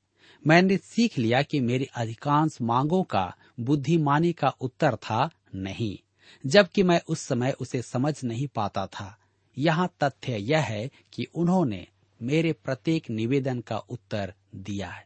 मैंने 0.48 0.78
सीख 0.78 1.18
लिया 1.18 1.42
कि 1.42 1.60
मेरी 1.60 1.86
अधिकांश 1.96 2.58
मांगों 2.62 3.04
का, 3.04 3.36
बुद्धिमानी 3.60 4.34
का 4.34 4.50
उत्तर 4.62 4.96
था 4.96 5.30
नहीं, 5.56 5.98
जबकि 6.46 6.84
मैं 6.84 7.02
उस 7.10 7.20
समय 7.20 7.56
उसे 7.60 7.82
समझ 7.82 8.24
नहीं 8.24 8.48
पाता 8.48 8.86
था। 8.88 9.18
यहाँ 9.58 9.94
तथ्य 10.04 10.38
यह 10.38 10.62
है 10.62 10.90
कि 11.14 11.26
उन्होंने 11.36 11.88
मेरे 12.22 12.54
प्रत्येक 12.54 13.10
निवेदन 13.10 13.60
का 13.60 13.78
उत्तर 13.78 14.34
दिया 14.56 14.90
है। 14.90 15.06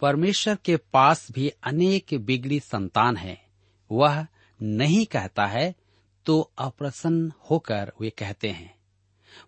परमेश्वर 0.00 0.56
के 0.64 0.76
पास 0.76 1.30
भी 1.32 1.48
अनेक 1.48 2.14
बिगड़ी 2.14 2.60
संतान 2.60 3.16
है। 3.16 3.38
वह 3.90 4.26
नहीं 4.60 5.04
कहता 5.06 5.46
है 5.46 5.74
तो 6.26 6.40
अप्रसन्न 6.58 7.32
होकर 7.50 7.92
वे 8.00 8.10
कहते 8.10 8.48
हैं, 8.48 8.74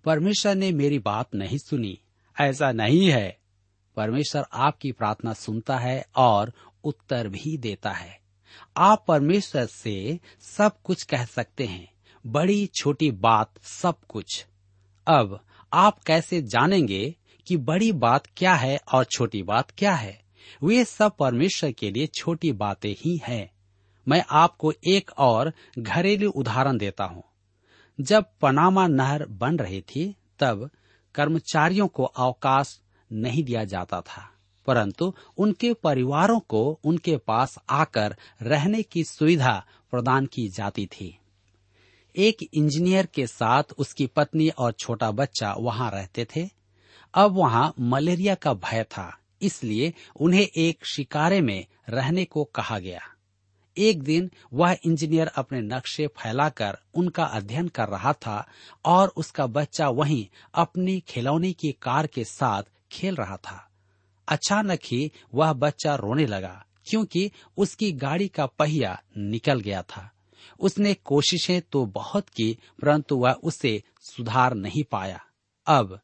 परमेश्वर 0.05 0.55
ने 0.55 0.71
मेरी 0.73 0.99
बात 0.99 1.35
नहीं 1.35 1.59
सुनी। 1.59 1.99
ऐसा 2.37 2.73
नहीं 2.73 3.11
है। 3.11 3.39
परमेश्वर 3.97 4.45
आपकी 4.53 4.93
प्रार्थना 4.93 5.33
सुनता 5.33 5.79
है 5.79 6.05
और 6.17 6.53
उत्तर 6.85 7.29
भी 7.29 7.57
देता 7.59 7.91
है। 7.91 8.19
आप 8.77 9.05
परमेश्वर 9.09 9.67
से 9.67 10.21
सब 10.41 10.81
कुछ 10.83 11.03
कह 11.03 11.25
सकते 11.25 11.67
हैं। 11.67 11.98
बड़ी 12.29 12.67
छोटी 12.75 13.11
बात 13.11 13.51
सब 13.63 13.95
कुछ। 14.09 14.45
अब 15.07 15.39
आप 15.73 16.03
कैसे 16.03 16.41
जानेंगे 16.43 17.15
कि 17.47 17.57
बड़ी 17.57 17.93
बात 17.93 18.27
क्या 18.37 18.55
है 18.55 18.79
और 18.95 19.05
छोटी 19.05 19.43
बात 19.43 19.71
क्या 19.71 19.95
है? 19.95 20.21
वे 20.63 20.85
सब 20.85 21.17
परमेश्वर 21.17 21.73
के 21.73 21.91
लिए 21.91 22.07
छोटी 22.07 22.53
बातें 22.53 22.95
ही 22.99 23.17
हैं। 23.25 23.51
मैं 24.07 24.23
आपको 24.31 24.73
एक 24.89 25.11
और 25.19 25.53
घरेलू 25.79 26.31
उदाहरण 26.31 26.79
देता 26.79 27.05
हूँ। 27.05 27.23
जब 28.01 28.25
पनामा 28.41 28.87
नहर 28.87 29.25
बन 29.27 29.59
रही 29.59 29.81
थी, 29.81 30.17
तब 30.39 30.71
कर्मचारियों 31.15 31.87
को 31.89 32.05
अवकाश 32.05 32.81
नहीं 33.13 33.45
दिया 33.45 33.65
जाता 33.65 34.01
था, 34.01 34.31
परंतु 34.67 35.13
उनके 35.39 35.73
परिवारों 35.75 36.41
को 36.41 36.81
उनके 36.85 37.17
पास 37.17 37.59
आकर 37.71 38.17
रहने 38.43 38.83
की 38.83 39.05
सुविधा 39.05 39.65
प्रदान 39.91 40.27
की 40.27 40.49
जाती 40.49 40.87
थी। 40.87 41.19
एक 42.15 42.43
इंजीनियर 42.55 43.07
के 43.07 43.27
साथ 43.27 43.73
उसकी 43.79 44.07
पत्नी 44.07 44.49
और 44.49 44.73
छोटा 44.73 45.11
बच्चा 45.11 45.53
वहाँ 45.59 45.91
रहते 45.91 46.27
थे। 46.27 46.49
अब 47.15 47.37
वहाँ 47.37 47.73
मलेरिया 47.81 48.35
का 48.35 48.53
भय 48.55 48.83
था, 48.85 49.13
इसलिए 49.43 49.93
उन्हें 50.17 50.43
एक 50.43 50.85
शिकारे 50.87 51.41
में 51.41 51.67
रहने 51.89 52.25
को 52.25 52.45
कहा 52.45 52.79
गया। 52.79 53.01
एक 53.77 54.03
दिन 54.03 54.31
वह 54.53 54.77
इंजीनियर 54.85 55.27
अपने 55.29 55.61
नक्शे 55.61 56.07
फैलाकर 56.17 56.79
उनका 56.95 57.25
अध्ययन 57.25 57.69
कर 57.69 57.89
रहा 57.89 58.13
था 58.13 58.45
और 58.85 59.13
उसका 59.17 59.47
बच्चा 59.47 59.89
वहीं 59.89 60.27
अपनी 60.55 60.99
खिलौने 61.01 61.53
की 61.53 61.73
कार 61.73 62.07
के 62.07 62.25
साथ 62.25 62.63
खेल 62.93 63.15
रहा 63.15 63.37
था। 63.37 63.65
अचानक 64.29 64.81
ही 64.85 65.11
वह 65.35 65.53
बच्चा 65.55 65.95
रोने 65.95 66.27
लगा, 66.27 66.65
क्योंकि 66.87 67.31
उसकी 67.57 67.93
गाड़ी 67.95 68.29
का 68.29 68.47
पहिया 68.49 68.99
निकल 69.19 69.61
गया 69.61 69.83
था। 69.83 70.11
उसने 70.61 70.95
कोशिशें 70.95 71.63
तो 71.63 71.87
बहुत 71.87 72.29
की, 72.29 72.59
परंतु 72.83 73.17
वह 73.17 73.33
उसे 73.33 73.83
सुधार 74.01 74.55
नहीं 74.55 74.85
पाया। 74.85 75.21
अब, 75.67 76.01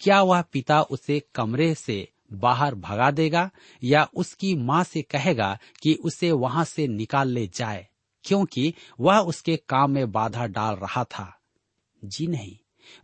क्या 0.00 0.22
वह 0.22 0.42
पिता 0.42 0.82
उसे 0.82 1.22
कमरे 1.34 1.74
से 1.74 2.08
बाहर 2.32 2.74
भगा 2.74 3.10
देगा, 3.10 3.50
या 3.84 4.08
उसकी 4.16 4.54
माँ 4.54 4.84
से 4.84 5.02
कहेगा 5.02 5.58
कि 5.82 5.94
उसे 5.94 6.32
वहाँ 6.32 6.64
से 6.64 6.88
निकाल 6.88 7.28
ले 7.28 7.46
जाए? 7.46 7.88
क्योंकि 8.24 8.74
वह 9.00 9.18
उसके 9.18 9.56
काम 9.56 9.90
में 9.90 10.12
बाधा 10.12 10.46
डाल 10.46 10.74
रहा 10.74 11.04
था। 11.04 11.40
जी 12.04 12.26
नहीं, 12.26 12.56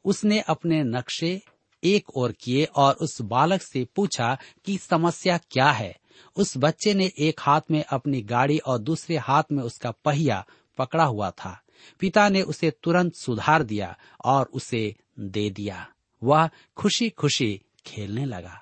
उसने 0.05 0.41
अपने 0.41 0.83
नक्शे 0.85 1.43
एक 1.85 2.11
ओर 2.11 2.33
किए 2.33 2.65
और 2.65 2.95
उस 2.95 3.21
बालक 3.21 3.63
से 3.63 3.85
पूछा 3.85 4.39
कि 4.65 4.79
समस्या 4.79 5.39
क्या 5.39 5.71
है। 5.71 5.97
उस 6.37 6.55
बच्चे 6.57 6.95
ने 6.95 7.13
एक 7.19 7.41
हाथ 7.41 7.61
में 7.71 7.85
अपनी 7.85 8.23
गाड़ी 8.23 8.59
और 8.59 8.79
दूसरे 8.79 9.17
हाथ 9.17 9.43
में 9.53 9.63
उसका 9.63 9.91
पहिया 9.91 10.47
पकड़ा 10.79 11.05
हुआ 11.05 11.31
था। 11.31 11.61
पिता 12.01 12.29
ने 12.29 12.43
उसे 12.43 12.71
तुरंत 12.83 13.15
सुधार 13.15 13.63
दिया 13.63 13.97
और 14.25 14.47
उसे 14.47 14.95
दे 15.19 15.49
दिया। 15.51 15.87
वह 16.23 16.49
खुशी 16.77 17.11
खुशी 17.11 17.61
खेलने 17.87 18.25
लगा। 18.25 18.61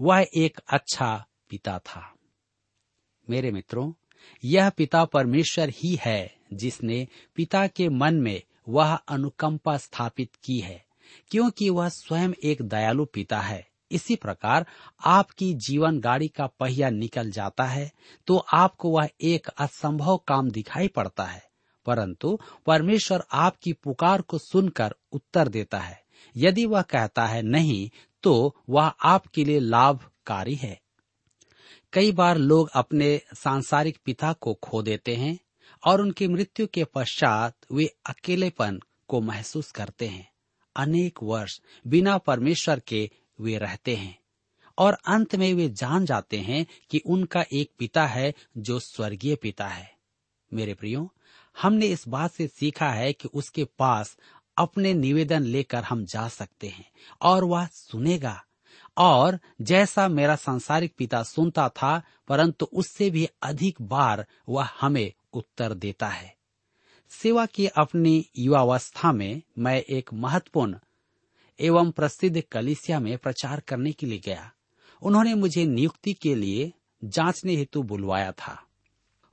वह 0.00 0.26
एक 0.36 0.60
अच्छा 0.68 1.26
पिता 1.48 1.78
था। 1.78 2.14
मेरे 3.30 3.50
मित्रों, 3.50 3.92
यह 4.44 4.70
पिता 4.70 5.04
परमेश्वर 5.04 5.68
ही 5.70 5.98
है 6.00 6.34
जिसने 6.52 7.06
पिता 7.34 7.66
के 7.66 7.88
मन 7.88 8.14
में 8.14 8.42
वह 8.68 8.94
अनुकंपा 8.94 9.76
स्थापित 9.76 10.34
की 10.44 10.58
है, 10.58 10.84
क्योंकि 11.30 11.68
वह 11.70 11.88
स्वयं 11.88 12.32
एक 12.44 12.62
दयालु 12.62 13.04
पिता 13.04 13.40
है। 13.40 13.68
इसी 13.90 14.16
प्रकार 14.16 14.66
आपकी 15.04 15.52
जीवन 15.54 15.98
गाड़ी 16.00 16.28
का 16.28 16.46
पहिया 16.46 16.90
निकल 16.90 17.30
जाता 17.30 17.64
है 17.64 17.90
तो 18.26 18.36
आपको 18.36 18.90
वह 18.90 19.08
एक 19.20 19.48
असंभव 19.48 20.16
काम 20.26 20.50
दिखाई 20.50 20.88
पड़ता 20.88 21.24
है। 21.24 21.49
परंतु 21.90 22.38
परमेश्वर 22.66 23.24
आपकी 23.32 23.72
पुकार 23.72 24.22
को 24.22 24.38
सुनकर 24.38 24.94
उत्तर 25.12 25.48
देता 25.48 25.78
है। 25.78 26.02
यदि 26.36 26.64
वह 26.66 26.82
कहता 26.82 27.26
है 27.26 27.42
नहीं 27.42 27.90
तो 28.22 28.56
वह 28.68 28.86
आपके 29.04 29.44
लिए 29.44 29.58
लाभकारी 29.58 30.54
है। 30.54 30.80
कई 31.92 32.12
बार 32.12 32.38
लोग 32.38 32.68
अपने 32.74 33.20
सांसारिक 33.34 33.98
पिता 34.04 34.32
को 34.32 34.54
खो 34.54 34.82
देते 34.82 35.14
हैं 35.16 35.38
और 35.82 36.00
उनकी 36.00 36.28
मृत्यु 36.28 36.66
के 36.66 36.84
पश्चात 36.84 37.56
वे 37.72 37.86
अकेलेपन 38.06 38.80
को 39.08 39.20
महसूस 39.20 39.70
करते 39.70 40.06
हैं। 40.06 40.28
अनेक 40.76 41.18
वर्ष 41.22 41.60
बिना 41.86 42.18
परमेश्वर 42.18 42.80
के 42.80 43.10
वे 43.40 43.56
रहते 43.58 43.94
हैं 43.96 44.18
और 44.78 44.96
अंत 45.06 45.34
में 45.36 45.52
वे 45.54 45.68
जान 45.70 46.04
जाते 46.06 46.38
हैं 46.38 46.66
कि 46.90 47.00
उनका 47.06 47.44
एक 47.52 47.70
पिता 47.78 48.06
है 48.06 48.32
जो 48.58 48.78
स्वर्गीय 48.80 49.36
पिता 49.36 49.66
है। 49.68 49.90
मेरे 50.52 50.74
प्रियो 50.74 51.10
हमने 51.62 51.86
इस 51.86 52.08
बात 52.08 52.32
से 52.32 52.48
सीखा 52.48 52.88
है 52.88 53.12
कि 53.12 53.28
उसके 53.34 53.64
पास 53.64 54.16
अपने 54.56 54.94
निवेदन 54.94 55.42
लेकर 55.42 55.84
हम 55.84 56.04
जा 56.04 56.28
सकते 56.28 56.68
हैं 56.68 56.90
और 57.22 57.44
वह 57.44 57.66
सुनेगा। 57.66 58.44
और 58.96 59.38
जैसा 59.60 60.08
मेरा 60.08 60.36
सांसारिक 60.36 60.94
पिता 60.98 61.22
सुनता 61.22 61.68
था, 61.68 62.02
परंतु 62.28 62.66
उससे 62.72 63.10
भी 63.10 63.28
अधिक 63.42 63.82
बार 63.82 64.26
वह 64.48 64.68
हमें 64.80 65.12
उत्तर 65.32 65.74
देता 65.74 66.08
है। 66.08 66.36
सेवा 67.08 67.46
की 67.46 67.66
अपनी 67.66 68.26
युवावस्था 68.38 69.12
में 69.12 69.42
मैं 69.58 69.80
एक 69.80 70.12
महत्वपूर्ण 70.12 70.76
एवं 71.60 71.90
प्रसिद्ध 71.90 72.42
कलिसिया 72.52 73.00
में 73.00 73.18
प्रचार 73.18 73.60
करने 73.60 73.92
के 73.92 74.06
लिए 74.06 74.18
गया। 74.18 74.52
उन्होंने 75.02 75.34
मुझे 75.34 75.64
नियुक्ति 75.64 76.12
के 76.12 76.34
लिए 76.34 76.72
जांचने 77.04 77.56
हेतु 77.56 77.82
बुलवाया 77.82 78.32
था। 78.32 78.62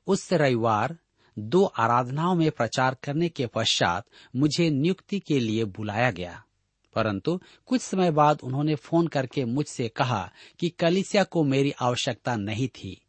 उस 0.07 0.33
रविवार 0.33 0.97
दो 1.39 1.63
आराधनाओं 1.63 2.35
में 2.35 2.51
प्रचार 2.51 2.97
करने 3.03 3.29
के 3.29 3.47
पश्चात 3.47 4.05
मुझे 4.35 4.69
नियुक्ति 4.69 5.19
के 5.19 5.39
लिए 5.39 5.65
बुलाया 5.65 6.11
गया। 6.11 6.43
परंतु 6.95 7.41
कुछ 7.65 7.81
समय 7.81 8.11
बाद 8.11 8.39
उन्होंने 8.43 8.75
फ़ोन 8.75 9.07
करके 9.07 9.45
मुझसे 9.45 9.89
कहा 9.89 10.31
कि 10.59 10.69
कलिसिया 10.69 11.23
को 11.23 11.43
मेरी 11.43 11.71
आवश्यकता 11.71 12.35
नहीं 12.35 12.67
थी। 12.67 13.01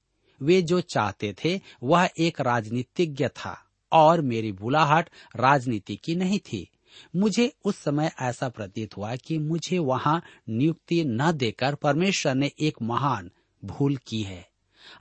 वे 0.42 0.62
जो 0.62 0.80
चाहते 0.80 1.34
थे, 1.44 1.60
वह 1.82 2.10
एक 2.18 2.40
राजनीतिज्ञ 2.40 3.28
था 3.28 3.64
और 3.92 4.20
मेरी 4.20 4.52
बुलाहट 4.52 5.10
राजनीति 5.36 5.96
की 5.96 6.14
नहीं 6.14 6.38
थी। 6.38 6.70
मुझे 7.16 7.52
उस 7.64 7.76
समय 7.76 8.12
ऐसा 8.20 8.48
प्रतीत 8.48 8.96
हुआ 8.96 9.16
कि 9.16 9.38
मुझे 9.38 9.78
वहाँ 9.78 10.22
नियुक्ति 10.48 11.04
न 11.04 11.32
देकर 11.32 11.74
परमेश्वर 11.74 12.34
ने 12.34 12.50
एक 12.60 12.82
महान 12.82 13.30
भूल 13.64 13.96
की 13.96 14.22
है। 14.22 14.47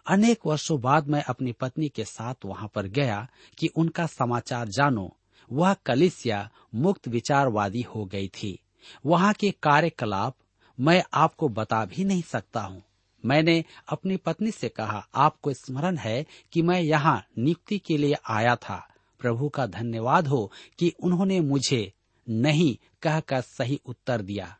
अनेक 0.07 0.39
वर्षों 0.45 0.81
बाद 0.81 1.07
मैं 1.07 1.23
अपनी 1.23 1.51
पत्नी 1.51 1.89
के 1.89 2.03
साथ 2.03 2.35
वहाँ 2.45 2.71
पर 2.75 2.87
गया 2.87 3.27
कि 3.57 3.67
उनका 3.67 4.05
समाचार 4.05 4.67
जानो। 4.67 5.17
वह 5.51 5.73
कलिसिया 5.73 6.49
मुक्त 6.75 7.07
विचारवादी 7.07 7.81
हो 7.81 8.05
गई 8.05 8.27
थी। 8.27 8.59
वहाँ 9.05 9.33
के 9.33 9.51
कार्यकलाप 9.51 10.35
मैं 10.79 11.03
आपको 11.13 11.49
बता 11.49 11.85
भी 11.85 12.03
नहीं 12.03 12.21
सकता 12.21 12.61
हूँ। 12.61 12.83
मैंने 13.25 13.63
अपनी 13.89 14.17
पत्नी 14.17 14.51
से 14.51 14.69
कहा, 14.69 15.07
आपको 15.15 15.53
स्मरण 15.53 15.97
है 15.97 16.25
कि 16.53 16.61
मैं 16.61 16.81
यहाँ 16.81 17.23
नियुक्ति 17.37 17.79
के 17.79 17.97
लिए 17.97 18.15
आया 18.29 18.55
था। 18.55 18.87
प्रभु 19.19 19.49
का 19.49 19.65
धन्यवाद 19.65 20.27
हो 20.27 20.51
कि 20.79 20.93
उन्होंने 21.03 21.39
मुझे 21.41 21.93
नहीं 22.29 22.77
कहकर 23.01 23.41
सही 23.41 23.81
उत्तर 23.85 24.21
दिया। 24.21 24.57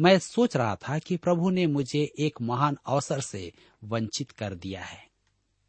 मैं 0.00 0.18
सोच 0.18 0.56
रहा 0.56 0.76
था 0.76 0.98
कि 0.98 1.16
प्रभु 1.16 1.50
ने 1.50 1.66
मुझे 1.66 2.12
एक 2.18 2.42
महान 2.42 2.76
अवसर 2.86 3.20
से 3.20 3.52
वंचित 3.84 4.30
कर 4.30 4.54
दिया 4.54 4.82
है। 4.82 5.06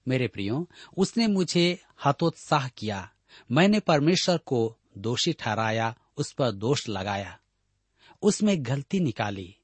मेरे 0.07 0.27
प्रियो, 0.27 0.69
उसने 0.97 1.27
मुझे 1.27 1.83
हतोत्साह 2.05 2.67
किया। 2.67 3.11
मैंने 3.51 3.79
परमेश्वर 3.79 4.37
को 4.37 4.77
दोषी 4.97 5.33
ठहराया, 5.33 5.95
उस 6.17 6.31
पर 6.31 6.51
दोष 6.51 6.89
लगाया। 6.89 7.39
उसमें 8.21 8.65
गलती 8.65 8.99
निकाली। 8.99 9.55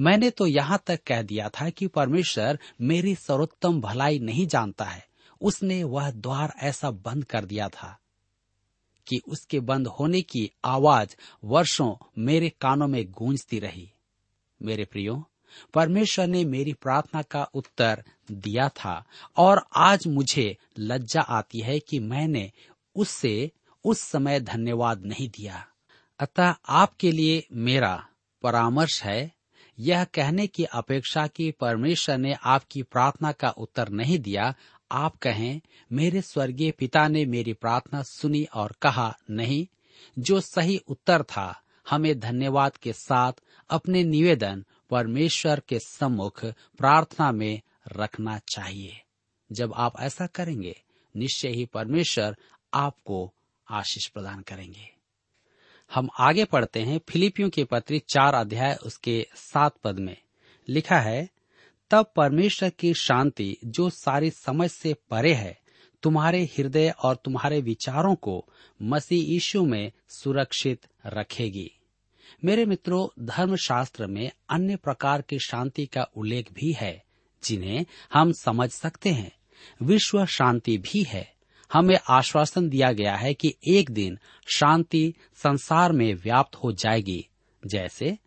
मैंने 0.00 0.30
तो 0.30 0.46
यहाँ 0.46 0.82
तक 0.86 1.00
कह 1.06 1.22
दिया 1.22 1.48
था 1.48 1.70
कि 1.70 1.86
परमेश्वर 1.86 2.58
मेरी 2.80 3.14
सर्वोत्तम 3.14 3.80
भलाई 3.80 4.18
नहीं 4.18 4.46
जानता 4.46 4.84
है। 4.84 5.08
उसने 5.40 5.84
वह 5.84 6.10
द्वार 6.10 6.52
ऐसा 6.58 6.90
बंद 6.90 7.24
कर 7.24 7.44
दिया 7.44 7.68
था 7.68 7.98
कि 9.08 9.20
उसके 9.28 9.60
बंद 9.60 9.86
होने 9.86 10.22
की 10.22 10.50
आवाज़ 10.64 11.16
वर्षों 11.44 11.94
मेरे 12.18 12.48
कानों 12.48 12.88
में 12.88 13.10
गूंजती 13.10 13.58
रही। 13.58 13.92
मेरे 14.62 14.84
प्रियो, 14.84 15.30
परमेश्वर 15.74 16.26
ने 16.26 16.44
मेरी 16.44 16.72
प्रार्थना 16.72 17.22
का 17.22 17.44
उत्तर 17.44 18.04
दिया 18.32 18.68
था 18.68 19.04
और 19.36 19.66
आज 19.76 20.06
मुझे 20.06 20.56
लज्जा 20.78 21.20
आती 21.20 21.60
है 21.60 21.78
कि 21.78 21.98
मैंने 21.98 22.52
उससे 22.94 23.50
उस 23.84 24.00
समय 24.00 24.40
धन्यवाद 24.40 25.04
नहीं 25.04 25.28
दिया। 25.28 25.66
अतः 26.18 26.54
आपके 26.68 27.12
लिए 27.12 27.46
मेरा 27.52 28.06
परामर्श 28.42 29.02
है, 29.02 29.32
यह 29.78 30.04
कहने 30.04 30.46
की 30.46 30.64
अपेक्षा 30.64 31.26
कि 31.26 31.50
परमेश्वर 31.50 32.18
ने 32.18 32.34
आपकी 32.44 32.82
प्रार्थना 32.82 33.32
का 33.32 33.48
उत्तर 33.48 33.88
नहीं 33.88 34.18
दिया। 34.18 34.54
आप 34.92 35.16
कहें, 35.16 35.60
मेरे 35.92 36.20
स्वर्गीय 36.20 36.70
पिता 36.70 37.08
ने 37.08 37.24
मेरी 37.24 37.52
प्रार्थना 37.52 38.02
सुनी 38.02 38.44
और 38.44 38.76
कहा, 38.82 39.16
नहीं, 39.30 39.66
जो 40.18 40.40
सही 40.40 40.76
उत्तर 40.88 41.22
था, 41.22 41.62
हमें 41.90 42.20
धन्यवाद 42.20 42.76
के 42.76 42.92
साथ 42.92 43.32
अपने 43.70 44.04
निवेदन 44.04 44.64
परमेश्वर 44.90 45.62
के 45.68 45.78
सम्मुख 45.78 46.46
प्रार्थना 46.46 47.32
में 47.32 47.60
रखना 47.92 48.38
चाहिए। 48.38 49.00
जब 49.52 49.72
आप 49.76 50.00
ऐसा 50.00 50.26
करेंगे, 50.26 50.82
निश्चय 51.16 51.48
ही 51.48 51.66
परमेश्वर 51.66 52.36
आपको 52.74 53.34
आशीष 53.70 54.06
प्रदान 54.06 54.40
करेंगे। 54.40 54.96
हम 55.94 56.08
आगे 56.18 56.44
पढ़ते 56.44 56.80
हैं 56.80 57.00
फिलिपियों 57.08 57.50
के 57.50 57.64
पत्री 57.64 57.98
चार 57.98 58.34
अध्याय 58.34 58.74
उसके 58.74 59.26
सात 59.34 59.76
पद 59.84 59.98
में। 59.98 60.16
लिखा 60.68 61.00
है, 61.00 61.30
तब 61.90 62.12
परमेश्वर 62.16 62.70
की 62.70 62.94
शांति 62.94 63.56
जो 63.64 63.90
सारी 63.90 64.30
समझ 64.30 64.70
से 64.70 64.94
परे 64.94 65.34
है, 65.34 65.60
तुम्हारे 66.02 66.44
हृदय 66.44 66.94
और 67.04 67.16
तुम्हारे 67.16 67.60
विचारों 67.60 68.14
को 68.14 68.48
मसीह 68.82 69.30
यीशु 69.30 69.64
में 69.64 69.92
सुरक्षित 70.08 70.86
रखेगी। 71.06 71.75
मेरे 72.44 72.64
मित्रों, 72.64 73.26
धर्मशास्त्र 73.26 74.06
में 74.06 74.30
अन्य 74.50 74.76
प्रकार 74.76 75.22
की 75.22 75.38
शांति 75.38 75.86
का 75.86 76.02
उल्लेख 76.02 76.52
भी 76.52 76.72
है, 76.72 77.04
जिन्हें 77.44 77.86
हम 78.12 78.32
समझ 78.32 78.70
सकते 78.70 79.10
हैं। 79.10 79.32
विश्व 79.82 80.26
शांति 80.26 80.78
भी 80.78 81.02
है। 81.02 81.34
हमें 81.72 81.98
आश्वासन 82.08 82.68
दिया 82.68 82.92
गया 82.92 83.16
है 83.16 83.34
कि 83.34 83.54
एक 83.68 83.90
दिन 83.90 84.18
शांति 84.46 85.14
संसार 85.34 85.92
में 85.92 86.14
व्याप्त 86.14 86.56
हो 86.56 86.72
जाएगी। 86.72 87.28
जैसे, 87.66 88.18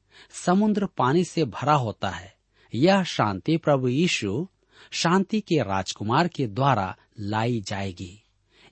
समुद्र 0.45 0.85
पानी 0.85 1.23
से 1.23 1.45
भरा 1.45 1.73
होता 1.73 2.09
है। 2.09 2.35
यह 2.75 3.03
शांति 3.03 3.57
प्रभु 3.57 3.87
यीशु 3.87 4.47
शांति 4.91 5.41
के 5.41 5.63
राजकुमार 5.63 6.27
के 6.27 6.47
द्वारा 6.47 6.97
लाई 7.19 7.61
जाएगी। 7.61 8.23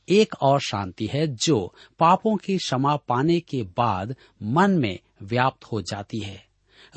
एक 0.09 0.35
और 0.41 0.61
शांति 0.61 1.07
है 1.07 1.27
जो 1.27 1.75
पापों 1.99 2.37
की 2.37 2.57
क्षमा 2.57 2.95
पाने 2.95 3.39
के 3.39 3.63
बाद 3.63 4.15
मन 4.43 4.71
में 4.71 4.99
व्याप्त 5.21 5.65
हो 5.65 5.81
जाती 5.81 6.19
है। 6.19 6.45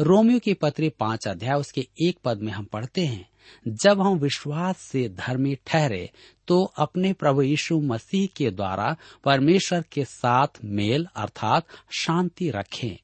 रोमियो 0.01 0.39
की 0.39 0.55
पत्री 0.55 0.89
पाँच 0.91 1.27
अध्याय, 1.29 1.55
उसके 1.55 1.87
एक 2.03 2.19
पद 2.25 2.39
में 2.39 2.53
हम 2.53 2.65
पढ़ते 2.65 3.05
हैं, 3.05 3.29
जब 3.67 4.01
हम 4.01 4.19
विश्वास 4.19 4.79
से 4.79 5.09
धर्मी 5.09 5.55
ठहरे 5.67 6.11
तो 6.49 6.63
अपने 6.79 7.13
प्रभु 7.13 7.43
यीशु 7.43 7.79
मसीह 7.81 8.29
के 8.37 8.51
द्वारा 8.51 8.95
परमेश्वर 9.25 9.85
के 9.93 10.05
साथ 10.05 10.59
मेल 10.65 11.07
अर्थात 11.17 11.67
शांति 11.99 12.51
रखें। 12.51 12.97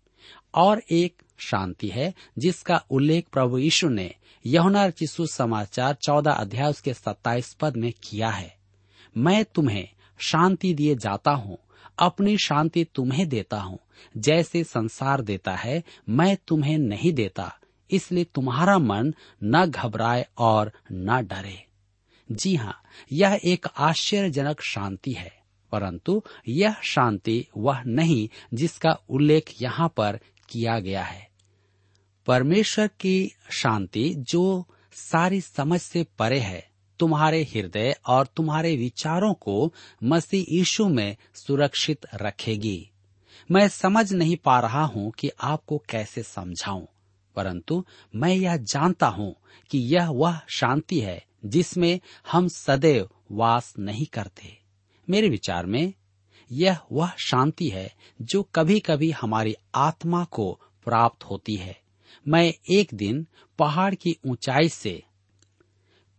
और 0.54 0.82
एक 0.90 1.22
शांति 1.38 1.88
है, 1.88 2.12
जिसका 2.38 2.76
उल्लेख 2.90 3.26
प्रभु 3.28 3.58
यीशु 3.58 3.88
ने 3.88 4.10
यहुना 4.44 4.88
चिशु 4.90 5.26
समाचार 5.26 5.94
चौदह 5.96 6.30
अध्याय, 6.30 6.70
उसके 6.70 6.94
सत्ताईस 6.94 7.52
पद 7.54 7.76
में 7.76 7.92
किया 8.02 8.28
है। 8.28 8.54
मैं 9.16 9.44
तुम्हें 9.44 9.88
शांति 10.20 10.72
दिए 10.74 10.94
जाता 10.94 11.30
हूँ, 11.30 11.58
अपनी 11.98 12.36
शांति 12.38 12.84
तुम्हें 12.94 13.28
देता 13.28 13.60
हूँ 13.60 13.78
जैसे 14.16 14.64
संसार 14.64 15.20
देता 15.20 15.54
है, 15.54 15.82
मैं 16.08 16.36
तुम्हें 16.48 16.76
नहीं 16.78 17.12
देता, 17.12 17.52
इसलिए 17.90 18.24
तुम्हारा 18.24 18.78
मन 18.78 19.14
न 19.44 19.64
घबराए 19.66 20.26
और 20.38 20.72
न 20.92 21.20
डरे। 21.26 21.58
जी 22.28 22.54
हाँ 22.54 22.80
यह 23.12 23.40
एक 23.44 23.66
आश्चर्यजनक 23.78 24.62
शांति 24.62 25.12
है, 25.12 25.32
परंतु 25.72 26.22
यह 26.48 26.76
शांति 26.84 27.46
वह 27.56 27.82
नहीं 27.82 28.28
जिसका 28.54 28.92
उल्लेख 29.10 29.52
यहाँ 29.62 29.88
पर 29.88 30.18
किया 30.48 30.78
गया 30.78 31.02
है। 31.02 31.28
परमेश्वर 32.26 32.86
की 33.00 33.32
शांति 33.52 34.08
जो 34.30 34.66
सारी 34.92 35.40
समझ 35.40 35.80
से 35.80 36.04
परे 36.18 36.38
है, 36.38 36.66
तुम्हारे 37.00 37.42
हृदय 37.44 37.94
और 38.06 38.26
तुम्हारे 38.26 38.76
विचारों 38.76 39.32
को 39.34 39.72
मसीह 40.04 40.44
यीशु 40.48 40.88
में 40.88 41.16
सुरक्षित 41.34 42.06
रखेगी। 42.14 42.90
मैं 43.50 43.68
समझ 43.68 44.12
नहीं 44.12 44.36
पा 44.36 44.58
रहा 44.60 44.84
हूँ 44.84 45.10
कि 45.10 45.30
आपको 45.40 45.78
कैसे 45.88 46.22
समझाऊं, 46.22 46.84
परंतु 47.36 47.84
मैं 48.14 48.34
यह 48.34 48.56
जानता 48.56 49.08
हूँ 49.08 49.34
कि 49.70 49.78
यह 49.94 50.08
वह 50.10 50.40
शांति 50.48 51.00
है 51.00 51.24
जिसमें 51.44 52.00
हम 52.30 52.48
सदैव 52.48 53.08
वास 53.32 53.74
नहीं 53.78 54.06
करते। 54.06 54.58
मेरे 55.08 55.28
विचार 55.28 55.66
में, 55.66 55.92
यह 56.50 56.78
वह 56.92 57.12
शांति 57.18 57.68
है 57.68 57.92
जो 58.22 58.42
कभी 58.54 58.78
कभी 58.80 59.10
हमारी 59.10 59.54
आत्मा 59.74 60.24
को 60.24 60.52
प्राप्त 60.86 61.24
होती 61.24 61.56
है। 61.56 61.76
मैं 62.26 62.52
एक 62.70 62.94
दिन 62.94 63.26
पहाड़ 63.58 63.94
की 63.94 64.16
ऊंचाई 64.26 64.68
से 64.68 65.02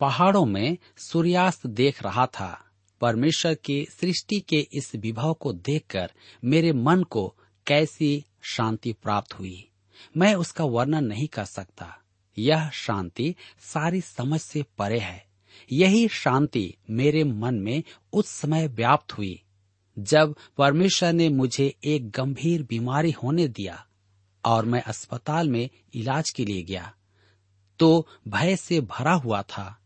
पहाड़ों 0.01 0.45
में 0.45 0.77
सूर्यास्त 0.97 1.67
देख 1.67 2.03
रहा 2.03 2.25
था। 2.25 2.66
परमेश्वर 3.01 3.55
की 3.55 3.85
सृष्टि 3.85 4.39
के 4.39 4.67
इस 4.73 4.95
विभव 4.95 5.33
को 5.33 5.53
देखकर 5.53 6.11
मेरे 6.43 6.73
मन 6.73 7.03
को 7.03 7.35
कैसी 7.67 8.25
शांति 8.41 8.93
प्राप्त 8.93 9.33
हुई। 9.33 9.69
मैं 10.17 10.35
उसका 10.35 10.63
वर्णन 10.63 11.05
नहीं 11.05 11.27
कर 11.27 11.45
सकता। 11.45 11.97
यह 12.37 12.69
शांति 12.69 13.35
सारी 13.59 14.01
समझ 14.01 14.41
से 14.41 14.65
परे 14.77 14.99
है। 14.99 15.27
यही 15.71 16.07
शांति 16.07 16.73
मेरे 16.89 17.23
मन 17.23 17.55
में 17.55 17.83
उस 18.13 18.27
समय 18.27 18.67
व्याप्त 18.67 19.13
हुई, 19.13 19.43
जब 19.99 20.35
परमेश्वर 20.57 21.13
ने 21.13 21.29
मुझे 21.29 21.75
एक 21.83 22.09
गंभीर 22.09 22.63
बीमारी 22.63 23.11
होने 23.11 23.47
दिया 23.47 23.87
और 24.45 24.65
मैं 24.65 24.81
अस्पताल 24.81 25.49
में 25.49 25.69
इलाज 25.93 26.29
के 26.29 26.45
लिए 26.45 26.63
गया। 26.63 26.93
तो 27.79 28.07
भय 28.27 28.55
से 28.55 28.81
भरा 28.81 29.13
हुआ 29.13 29.41
था। 29.41 29.81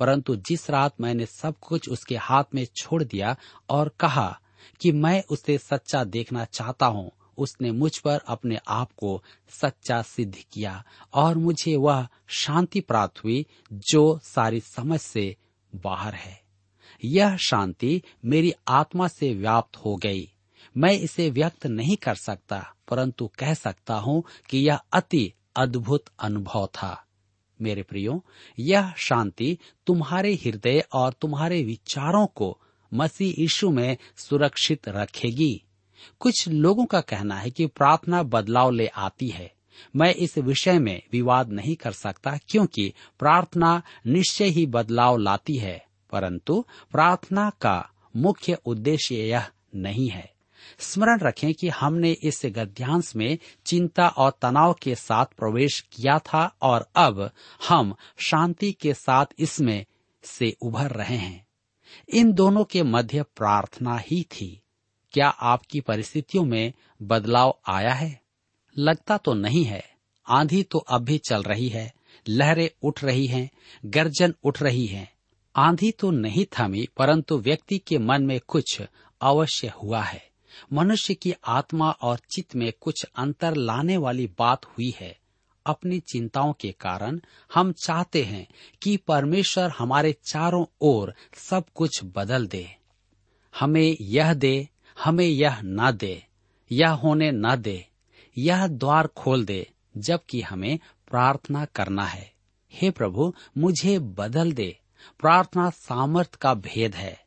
परंतु 0.00 0.36
जिस 0.36 0.70
रात 0.70 1.00
मैंने 1.00 1.26
सब 1.26 1.54
कुछ 1.60 1.88
उसके 1.88 2.16
हाथ 2.16 2.44
में 2.54 2.66
छोड़ 2.76 3.02
दिया 3.04 3.36
और 3.70 3.88
कहा 3.88 4.40
कि 4.80 4.92
मैं 4.92 5.22
उसे 5.30 5.58
सच्चा 5.58 6.04
देखना 6.04 6.44
चाहता 6.44 6.86
हूँ, 6.86 7.10
उसने 7.38 7.70
मुझ 7.70 7.98
पर 7.98 8.20
अपने 8.28 8.58
आप 8.68 8.92
को 8.92 9.22
सच्चा 9.48 10.02
सिद्ध 10.02 10.34
किया 10.52 10.84
और 11.14 11.34
मुझे 11.34 11.76
वह 11.76 12.08
शांति 12.28 12.80
प्राप्त 12.80 13.24
हुई 13.24 13.46
जो 13.72 14.20
सारी 14.22 14.60
समझ 14.60 15.00
से 15.00 15.36
बाहर 15.74 16.14
है। 16.14 16.42
यह 17.04 17.36
शांति 17.36 18.02
मेरी 18.24 18.52
आत्मा 18.68 19.08
से 19.08 19.34
व्याप्त 19.34 19.76
हो 19.76 19.96
गई। 19.96 20.30
मैं 20.76 20.92
इसे 20.92 21.30
व्यक्त 21.30 21.66
नहीं 21.66 21.96
कर 21.96 22.14
सकता, 22.14 22.74
परंतु 22.88 23.30
कह 23.38 23.54
सकता 23.54 23.94
हूँ 23.94 24.24
कि 24.50 24.58
यह 24.58 24.80
अति 24.92 25.32
अद्भुत 25.56 26.04
अनुभव 26.18 26.66
था। 26.66 27.03
मेरे 27.62 27.82
प्रियो, 27.82 28.24
यह 28.58 28.92
शांति 28.96 29.58
तुम्हारे 29.86 30.34
हृदय 30.34 30.84
और 30.92 31.12
तुम्हारे 31.12 31.62
विचारों 31.64 32.26
को 32.26 32.58
मसीह 32.94 33.34
यीशु 33.38 33.70
में 33.70 33.96
सुरक्षित 34.16 34.88
रखेगी। 34.88 35.64
कुछ 36.20 36.48
लोगों 36.48 36.84
का 36.84 37.00
कहना 37.00 37.34
है 37.34 37.50
कि 37.50 37.66
प्रार्थना 37.66 38.22
बदलाव 38.22 38.70
ले 38.70 38.86
आती 38.86 39.28
है। 39.28 39.52
मैं 39.96 40.14
इस 40.14 40.38
विषय 40.38 40.78
में 40.78 41.02
विवाद 41.12 41.50
नहीं 41.50 41.76
कर 41.76 41.92
सकता 41.92 42.38
क्योंकि 42.48 42.92
प्रार्थना 43.18 43.82
निश्चय 44.06 44.44
ही 44.44 44.66
बदलाव 44.66 45.16
लाती 45.16 45.56
है, 45.56 45.84
परंतु 46.12 46.64
प्रार्थना 46.92 47.50
का 47.50 47.90
मुख्य 48.16 48.58
उद्देश्य 48.66 49.14
यह 49.16 49.48
नहीं 49.74 50.08
है। 50.08 50.33
स्मरण 50.78 51.18
रखें 51.18 51.54
कि 51.54 51.68
हमने 51.68 52.12
इस 52.12 52.42
गद्यांश 52.46 53.16
में 53.16 53.38
चिंता 53.66 54.08
और 54.08 54.30
तनाव 54.42 54.72
के 54.82 54.94
साथ 54.94 55.26
प्रवेश 55.26 55.80
किया 55.92 56.18
था 56.18 56.56
और 56.62 56.90
अब 56.96 57.30
हम 57.68 57.94
शांति 58.28 58.72
के 58.72 58.94
साथ 58.94 59.26
इसमें 59.38 59.86
से 60.24 60.56
उभर 60.62 60.90
रहे 60.90 61.16
हैं। 61.16 61.46
इन 62.14 62.32
दोनों 62.32 62.64
के 62.64 62.82
मध्य 62.82 63.22
प्रार्थना 63.22 63.98
ही 63.98 64.22
थी। 64.22 64.62
क्या 65.12 65.28
आपकी 65.28 65.80
परिस्थितियों 65.80 66.44
में 66.44 66.72
बदलाव 67.02 67.58
आया 67.68 67.92
है? 67.92 68.20
लगता 68.78 69.16
तो 69.16 69.34
नहीं 69.34 69.64
है। 69.64 69.94
आंधी 70.28 70.62
तो 70.62 70.78
अब 70.78 71.02
भी 71.02 71.18
चल 71.18 71.42
रही 71.42 71.68
है। 71.68 71.94
लहरें 72.28 72.70
उठ 72.82 73.04
रही 73.04 73.26
हैं, 73.26 73.50
गर्जन 73.84 74.34
उठ 74.44 74.62
रही 74.62 74.86
है। 74.86 75.12
आंधी 75.56 75.90
तो 75.90 76.10
नहीं 76.10 76.46
थमी 76.58 76.88
परंतु 76.96 77.38
व्यक्ति 77.38 77.78
के 77.78 77.98
मन 77.98 78.22
में 78.22 78.40
कुछ 78.40 78.82
अवश्य 79.20 79.68
हुआ 79.68 80.02
है। 80.02 80.33
मनुष्य 80.72 81.14
की 81.14 81.34
आत्मा 81.46 81.90
और 81.90 82.18
चित्त 82.18 82.56
में 82.56 82.72
कुछ 82.80 83.06
अंतर 83.16 83.54
लाने 83.54 83.96
वाली 83.96 84.26
बात 84.26 84.64
हुई 84.64 84.94
है। 85.00 85.18
अपनी 85.66 86.00
चिंताओं 86.00 86.52
के 86.52 86.72
कारण 86.72 87.20
हम 87.54 87.72
चाहते 87.72 88.22
हैं 88.22 88.46
कि 88.82 88.96
परमेश्वर 88.96 89.70
हमारे 89.70 90.12
चारों 90.12 90.66
ओर 90.80 91.14
सब 91.34 91.64
कुछ 91.74 92.00
बदल 92.04 92.46
दे। 92.46 92.76
हमें 93.60 93.96
यह 94.00 94.34
दे, 94.34 94.68
हमें 95.04 95.26
यह 95.26 95.60
न 95.64 95.92
दे, 95.92 96.26
यह 96.72 96.90
होने 96.90 97.30
न 97.30 97.56
दे, 97.56 97.86
यह 98.38 98.66
द्वार 98.66 99.06
खोल 99.06 99.44
दे, 99.44 99.70
जबकि 99.96 100.40
हमें 100.40 100.78
प्रार्थना 101.08 101.64
करना 101.64 102.04
है। 102.04 102.32
हे 102.72 102.90
प्रभु, 102.90 103.34
मुझे 103.58 103.98
बदल 103.98 104.52
दे। 104.52 104.78
प्रार्थना 105.20 105.70
सामर्थ 105.70 106.34
का 106.34 106.54
भेद 106.54 106.94
है। 106.94 107.23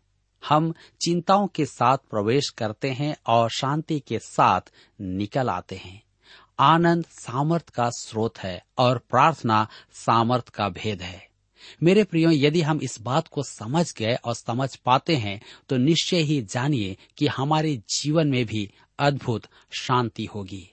हम 0.49 0.73
चिंताओं 1.01 1.47
के 1.47 1.65
साथ 1.65 1.97
प्रवेश 1.97 2.49
करते 2.49 2.89
हैं 2.89 3.15
और 3.27 3.49
शांति 3.49 3.99
के 3.99 4.19
साथ 4.19 4.61
निकल 5.01 5.49
आते 5.49 5.75
हैं। 5.75 6.03
आनंद 6.59 7.05
सामर्थ 7.05 7.69
का 7.69 7.89
स्रोत 7.89 8.37
है 8.37 8.63
और 8.77 8.97
प्रार्थना 8.97 9.67
सामर्थ 9.93 10.49
का 10.49 10.69
भेद 10.69 11.01
है। 11.01 11.27
मेरे 11.83 12.03
प्रियो, 12.03 12.31
यदि 12.31 12.61
हम 12.61 12.79
इस 12.83 13.01
बात 13.01 13.27
को 13.27 13.43
समझ 13.43 13.93
गए 13.93 14.15
और 14.15 14.35
समझ 14.35 14.75
पाते 14.75 15.15
हैं 15.15 15.41
तो 15.69 15.77
निश्चय 15.77 16.17
ही 16.17 16.41
जानिए 16.41 16.97
कि 17.17 17.27
हमारे 17.27 17.75
जीवन 17.77 18.27
में 18.27 18.45
भी 18.45 18.71
अद्भुत 18.99 19.43
शांति 19.71 20.25
होगी। 20.25 20.69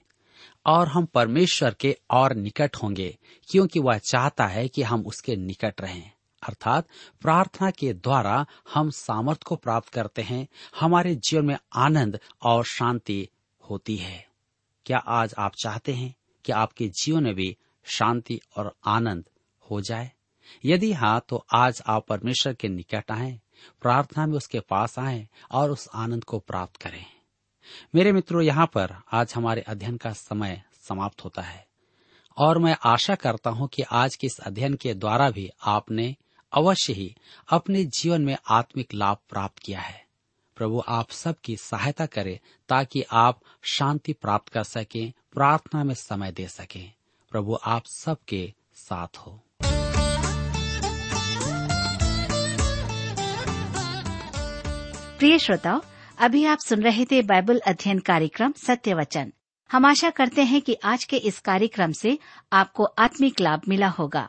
और 0.67 0.89
हम 0.89 1.05
परमेश्वर 1.05 1.75
के 1.75 1.97
और 2.11 2.35
निकट 2.35 2.77
होंगे, 2.77 3.19
क्योंकि 3.51 3.81
वह 3.81 3.99
चाहता 3.99 4.47
है 4.47 4.69
कि 4.69 4.83
हम 4.83 5.07
उसके 5.07 5.37
निकट 5.37 5.81
रहें। 5.81 6.11
अर्थात 6.49 6.89
प्रार्थना 7.23 7.71
के 7.71 7.93
द्वारा 7.93 8.47
हम 8.75 8.91
सामर्थ 8.91 9.43
को 9.43 9.57
प्राप्त 9.57 9.89
करते 9.89 10.23
हैं, 10.23 10.47
हमारे 10.81 11.15
जीवन 11.15 11.45
में 11.45 11.57
आनंद 11.77 12.19
और 12.43 12.65
शांति 12.65 13.29
होती 13.63 13.97
है। 13.97 14.27
क्या 14.87 14.99
आज 14.99 15.35
आप 15.39 15.53
चाहते 15.55 15.93
हैं 15.93 16.15
कि 16.45 16.53
आपके 16.53 16.89
जीवन 16.89 17.25
में 17.25 17.35
भी 17.35 17.57
शांति 17.85 18.41
और 18.57 18.75
आनंद 18.87 19.25
हो 19.71 19.81
जाए? 19.81 20.11
यदि 20.65 20.93
हाँ 20.93 21.25
तो 21.29 21.45
आज 21.55 21.83
आप 21.87 22.07
परमेश्वर 22.07 22.55
के 22.55 22.69
निकट 22.69 23.11
आए, 23.11 23.41
प्रार्थना 23.83 24.27
में 24.27 24.37
उसके 24.37 24.61
पास 24.61 24.99
आए 24.99 25.29
और 25.51 25.71
उस 25.71 25.89
आनंद 25.95 26.25
को 26.25 26.39
प्राप्त 26.39 26.77
करें। 26.77 27.05
मेरे 27.95 28.13
मित्रों, 28.13 28.43
यहाँ 28.43 28.67
पर 28.67 28.95
आज 29.13 29.33
हमारे 29.37 29.61
अध्ययन 29.61 29.97
का 29.97 30.11
समय 30.11 30.63
समाप्त 30.89 31.25
होता 31.25 31.43
है 31.43 31.67
और 32.37 32.59
मैं 32.59 32.77
आशा 32.85 33.15
करता 33.15 33.51
हूँ 33.51 33.69
कि 33.69 33.83
आज 33.83 34.17
के 34.17 34.27
इस 34.27 34.39
अध्ययन 34.41 34.75
के 34.75 34.95
द्वारा 34.95 35.31
भी 35.31 35.49
आपने 35.67 36.17
अवश्य 36.55 36.93
ही 36.93 37.17
अपने 37.49 37.85
जीवन 37.85 38.23
में 38.23 38.37
आत्मिक 38.49 38.95
लाभ 38.95 39.17
प्राप्त 39.29 39.59
किया 39.59 39.81
है। 39.81 40.05
प्रभु, 40.57 40.83
आप 40.89 41.11
सबकी 41.11 41.57
सहायता 41.57 42.07
करे 42.07 42.41
ताकि 42.69 43.05
आप 43.13 43.41
शांति 43.63 44.13
प्राप्त 44.13 44.49
कर 44.49 44.65
सकें, 44.65 45.13
प्रार्थना 45.33 45.85
में 45.85 45.95
समय 45.95 46.33
दे 46.33 46.49
सकें। 46.49 46.93
प्रभु, 47.31 47.59
आप 47.65 47.87
सबके 47.87 48.55
साथ 48.75 49.17
हो। 49.17 49.41
प्रिय 55.19 55.39
श्रोताओ 55.39 55.81
अभी 56.19 56.45
आप 56.45 56.59
सुन 56.59 56.83
रहे 56.83 57.05
थे 57.05 57.23
बाइबल 57.23 57.61
अध्ययन 57.67 57.99
कार्यक्रम 57.99 58.53
सत्य 58.53 58.95
वचन। 58.95 59.33
हम 59.73 59.87
आशा 59.87 60.11
करते 60.11 60.43
हैं 60.43 60.63
कि 60.63 60.75
आज 60.85 61.05
के 61.05 61.17
इस 61.17 61.41
कार्यक्रम 61.41 61.93
से 61.93 62.19
आपको 62.53 62.85
आत्मिक 62.85 63.41
लाभ 63.41 63.61
मिला 63.69 63.89
होगा। 63.89 64.29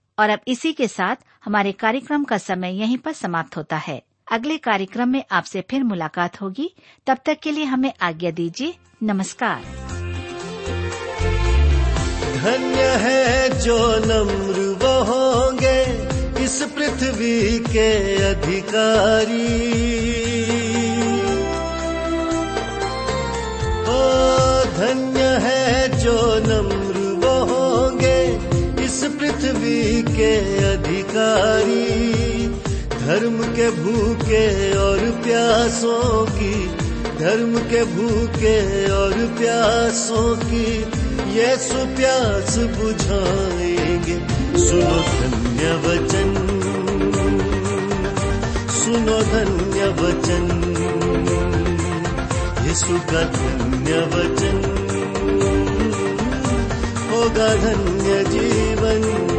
और 0.21 0.29
अब 0.29 0.39
इसी 0.47 0.73
के 0.73 0.87
साथ 0.87 1.15
हमारे 1.45 1.71
कार्यक्रम 1.71 2.23
का 2.23 2.37
समय 2.37 2.79
यहीं 2.79 2.97
पर 2.97 3.13
समाप्त 3.13 3.57
होता 3.57 3.77
है। 3.77 4.03
अगले 4.31 4.57
कार्यक्रम 4.57 5.09
में 5.09 5.23
आपसे 5.31 5.61
फिर 5.69 5.83
मुलाकात 5.83 6.41
होगी। 6.41 6.75
तब 7.07 7.17
तक 7.25 7.37
के 7.43 7.51
लिए 7.51 7.63
हमें 7.63 7.93
आज्ञा 8.01 8.31
दीजिए। 8.31 8.75
नमस्कार। 9.03 9.61
धन्य 12.35 12.83
है 12.83 13.59
जो 13.59 13.77
नम्र 13.97 14.59
वो 14.85 15.03
होंगे 15.03 15.83
इस 16.43 16.63
पृथ्वी 16.77 17.59
के 17.59 18.15
अधिकारी। 18.23 19.45
ओ, 23.81 23.99
धन्य 24.77 25.23
है 25.23 25.99
जो 25.99 26.39
नम्र 26.39 26.90
पृथ्वी 29.51 30.03
के 30.03 30.57
अधिकारी, 30.65 32.13
धर्म 33.05 33.43
के 33.43 33.71
भूखे 33.71 34.77
और 34.77 34.97
प्यासों 34.97 36.25
की, 36.25 36.67
धर्म 37.19 37.57
के 37.57 37.83
भूखे 37.83 38.91
और 38.91 39.13
प्यासों 39.13 40.35
की, 40.35 40.85
यीशु 41.39 41.95
प्यास 41.95 42.57
बुझाएँगे। 42.57 44.19
सुनो 44.57 45.03
धन्य 45.19 45.87
वचन, 45.87 46.33
सुनो 48.69 49.21
धन्य 49.21 49.87
वचन, 49.87 50.47
यीशु 52.67 52.99
का 53.13 53.23
धन्य 53.23 53.99
वचन। 53.99 54.77
होगा 57.11 57.55
धन्य 57.55 58.23
जीवन। 58.23 59.30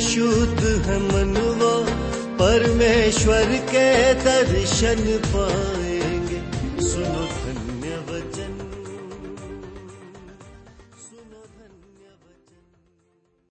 शुद्ध 0.00 0.60
है 0.86 0.98
मनवा 0.98 1.74
परमेश्वर 2.40 3.44
के 3.74 4.14
दर्शन 4.14 5.04
सुनो 5.32 5.73